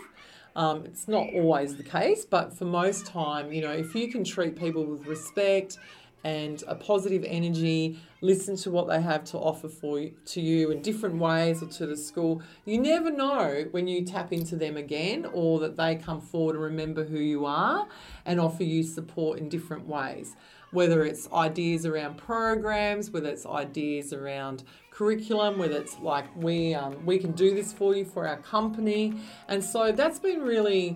Um, 0.57 0.85
it's 0.85 1.07
not 1.07 1.29
always 1.35 1.77
the 1.77 1.83
case, 1.83 2.25
but 2.25 2.57
for 2.57 2.65
most 2.65 3.07
time, 3.07 3.53
you 3.53 3.63
know, 3.63 3.73
if 3.73 3.95
you 3.95 4.11
can 4.11 4.25
treat 4.25 4.57
people 4.57 4.85
with 4.85 5.07
respect 5.07 5.79
and 6.23 6.63
a 6.67 6.75
positive 6.75 7.25
energy, 7.27 7.99
listen 8.21 8.57
to 8.57 8.71
what 8.71 8.87
they 8.89 9.01
have 9.01 9.25
to 9.25 9.39
offer 9.39 9.69
for 9.69 10.01
you, 10.01 10.13
to 10.27 10.41
you 10.41 10.71
in 10.71 10.83
different 10.83 11.17
ways 11.17 11.63
or 11.63 11.67
to 11.67 11.87
the 11.87 11.97
school, 11.97 12.43
you 12.67 12.79
never 12.79 13.11
know 13.11 13.67
when 13.71 13.89
you 13.89 14.05
tap 14.05 14.33
into 14.33 14.57
them 14.57 14.77
again 14.77 15.27
or 15.33 15.61
that 15.61 15.77
they 15.77 15.97
come 15.97 16.21
forward 16.21 16.57
and 16.57 16.65
remember 16.65 17.05
who 17.05 17.19
you 17.19 17.47
are 17.47 17.89
and 18.27 18.39
offer 18.39 18.65
you 18.65 18.83
support 18.83 19.39
in 19.39 19.49
different 19.49 19.87
ways. 19.87 20.37
Whether 20.73 21.05
it's 21.05 21.31
ideas 21.33 21.87
around 21.87 22.17
programs, 22.17 23.11
whether 23.11 23.31
it's 23.31 23.47
ideas 23.47 24.13
around 24.13 24.63
curriculum, 25.01 25.57
whether 25.57 25.79
it's 25.79 25.99
like 26.01 26.27
we 26.37 26.75
um, 26.75 26.95
we 27.07 27.17
can 27.17 27.33
do 27.33 27.55
this 27.55 27.73
for 27.73 27.97
you 27.97 28.05
for 28.05 28.29
our 28.29 28.37
company, 28.37 29.15
and 29.49 29.65
so 29.65 29.93
that's 29.93 30.19
been 30.19 30.43
really 30.43 30.95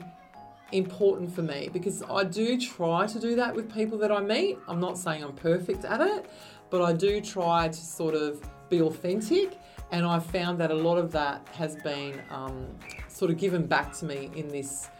important 0.72 1.34
for 1.34 1.40
me 1.40 1.70
because 1.72 2.02
I 2.02 2.24
do 2.24 2.60
try 2.60 3.06
to 3.06 3.18
do 3.18 3.34
that 3.36 3.54
with 3.54 3.72
people 3.72 3.96
that 3.98 4.12
I 4.12 4.20
meet. 4.20 4.58
I'm 4.68 4.78
not 4.78 4.98
saying 4.98 5.24
I'm 5.24 5.32
perfect 5.32 5.86
at 5.86 6.02
it, 6.02 6.26
but 6.68 6.82
I 6.82 6.92
do 6.92 7.22
try 7.22 7.68
to 7.68 7.82
sort 7.98 8.14
of 8.14 8.46
be 8.68 8.82
authentic, 8.82 9.58
and 9.90 10.04
I 10.04 10.18
found 10.18 10.60
that 10.60 10.70
a 10.70 10.80
lot 10.88 10.98
of 10.98 11.10
that 11.12 11.48
has 11.52 11.76
been 11.76 12.20
um, 12.28 12.66
sort 13.08 13.30
of 13.30 13.38
given 13.38 13.64
back 13.66 13.94
to 14.00 14.04
me 14.04 14.30
in 14.36 14.48
this 14.48 14.90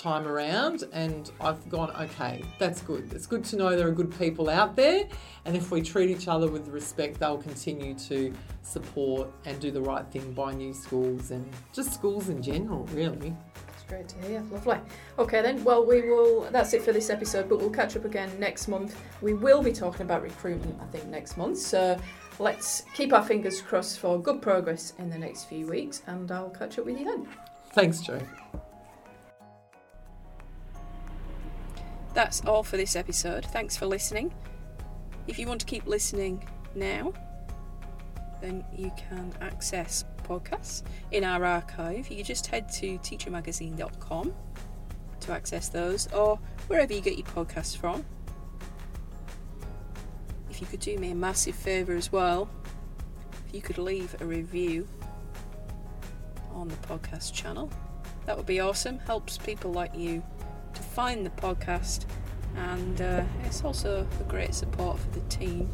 time 0.00 0.26
around 0.26 0.84
and 0.92 1.30
I've 1.40 1.68
gone, 1.68 1.90
okay, 1.90 2.42
that's 2.58 2.80
good. 2.80 3.12
It's 3.12 3.26
good 3.26 3.44
to 3.44 3.56
know 3.56 3.76
there 3.76 3.88
are 3.88 3.92
good 3.92 4.16
people 4.18 4.48
out 4.48 4.74
there 4.74 5.04
and 5.44 5.56
if 5.56 5.70
we 5.70 5.82
treat 5.82 6.10
each 6.10 6.26
other 6.26 6.48
with 6.48 6.68
respect, 6.68 7.20
they'll 7.20 7.38
continue 7.38 7.94
to 7.94 8.32
support 8.62 9.30
and 9.44 9.60
do 9.60 9.70
the 9.70 9.80
right 9.80 10.06
thing 10.06 10.32
by 10.32 10.52
new 10.52 10.72
schools 10.72 11.30
and 11.30 11.46
just 11.72 11.92
schools 11.92 12.28
in 12.28 12.42
general, 12.42 12.84
really. 12.92 13.36
That's 13.66 13.82
great 13.88 14.08
to 14.08 14.28
hear. 14.28 14.42
Lovely. 14.50 14.78
Okay 15.18 15.42
then, 15.42 15.62
well 15.64 15.84
we 15.84 16.02
will 16.02 16.48
that's 16.50 16.72
it 16.72 16.82
for 16.82 16.92
this 16.92 17.10
episode, 17.10 17.48
but 17.48 17.58
we'll 17.58 17.70
catch 17.70 17.96
up 17.96 18.04
again 18.04 18.30
next 18.38 18.68
month. 18.68 18.96
We 19.20 19.34
will 19.34 19.62
be 19.62 19.72
talking 19.72 20.02
about 20.02 20.22
recruitment, 20.22 20.80
I 20.80 20.86
think, 20.86 21.06
next 21.06 21.36
month. 21.36 21.58
So 21.58 22.00
let's 22.38 22.84
keep 22.94 23.12
our 23.12 23.22
fingers 23.22 23.60
crossed 23.60 23.98
for 23.98 24.20
good 24.20 24.40
progress 24.40 24.94
in 24.98 25.10
the 25.10 25.18
next 25.18 25.44
few 25.44 25.66
weeks 25.66 26.02
and 26.06 26.30
I'll 26.32 26.50
catch 26.50 26.78
up 26.78 26.86
with 26.86 26.98
you 26.98 27.04
then. 27.04 27.28
Thanks, 27.72 28.00
Jo. 28.00 28.18
That's 32.14 32.44
all 32.44 32.62
for 32.62 32.76
this 32.76 32.96
episode. 32.96 33.44
Thanks 33.46 33.76
for 33.76 33.86
listening. 33.86 34.32
If 35.26 35.38
you 35.38 35.46
want 35.46 35.60
to 35.60 35.66
keep 35.66 35.86
listening 35.86 36.46
now, 36.74 37.12
then 38.40 38.64
you 38.76 38.90
can 38.96 39.32
access 39.40 40.04
podcasts 40.24 40.82
in 41.12 41.24
our 41.24 41.44
archive. 41.44 42.10
You 42.10 42.24
just 42.24 42.46
head 42.46 42.68
to 42.72 42.98
teachermagazine.com 42.98 44.34
to 45.20 45.32
access 45.32 45.68
those 45.68 46.10
or 46.12 46.38
wherever 46.66 46.92
you 46.92 47.00
get 47.00 47.16
your 47.16 47.26
podcasts 47.26 47.76
from. 47.76 48.04
If 50.50 50.60
you 50.60 50.66
could 50.66 50.80
do 50.80 50.98
me 50.98 51.12
a 51.12 51.14
massive 51.14 51.54
favour 51.54 51.94
as 51.94 52.10
well, 52.10 52.48
if 53.46 53.54
you 53.54 53.62
could 53.62 53.78
leave 53.78 54.16
a 54.20 54.24
review 54.24 54.88
on 56.52 56.68
the 56.68 56.76
podcast 56.76 57.32
channel, 57.32 57.70
that 58.26 58.36
would 58.36 58.46
be 58.46 58.60
awesome. 58.60 58.98
Helps 58.98 59.38
people 59.38 59.72
like 59.72 59.94
you 59.94 60.22
to 60.80 60.88
find 60.88 61.26
the 61.26 61.30
podcast, 61.30 62.06
and 62.56 63.00
uh, 63.00 63.22
it's 63.44 63.64
also 63.64 64.06
a 64.20 64.24
great 64.24 64.54
support 64.54 64.98
for 64.98 65.08
the 65.10 65.20
team. 65.28 65.70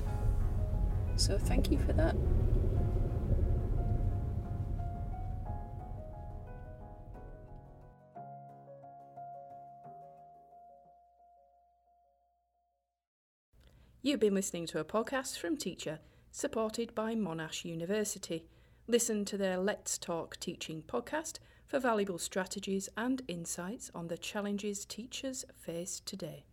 So, 1.17 1.39
thank 1.39 1.71
you 1.71 1.79
for 1.79 1.93
that. 1.93 2.17
You've 14.03 14.21
been 14.21 14.35
listening 14.35 14.67
to 14.69 14.79
a 14.79 14.85
podcast 14.85 15.39
from 15.39 15.57
Teacher, 15.57 15.99
supported 16.31 16.95
by 16.95 17.15
Monash 17.15 17.65
University. 17.65 18.45
Listen 18.87 19.25
to 19.25 19.37
their 19.37 19.59
Let's 19.59 19.99
Talk 19.99 20.39
Teaching 20.39 20.85
podcast 20.87 21.39
for 21.67 21.79
valuable 21.79 22.19
strategies 22.19 22.89
and 22.97 23.23
insights 23.29 23.91
on 23.95 24.09
the 24.09 24.19
challenges 24.19 24.85
teachers 24.85 25.45
face 25.55 26.01
today. 26.05 26.45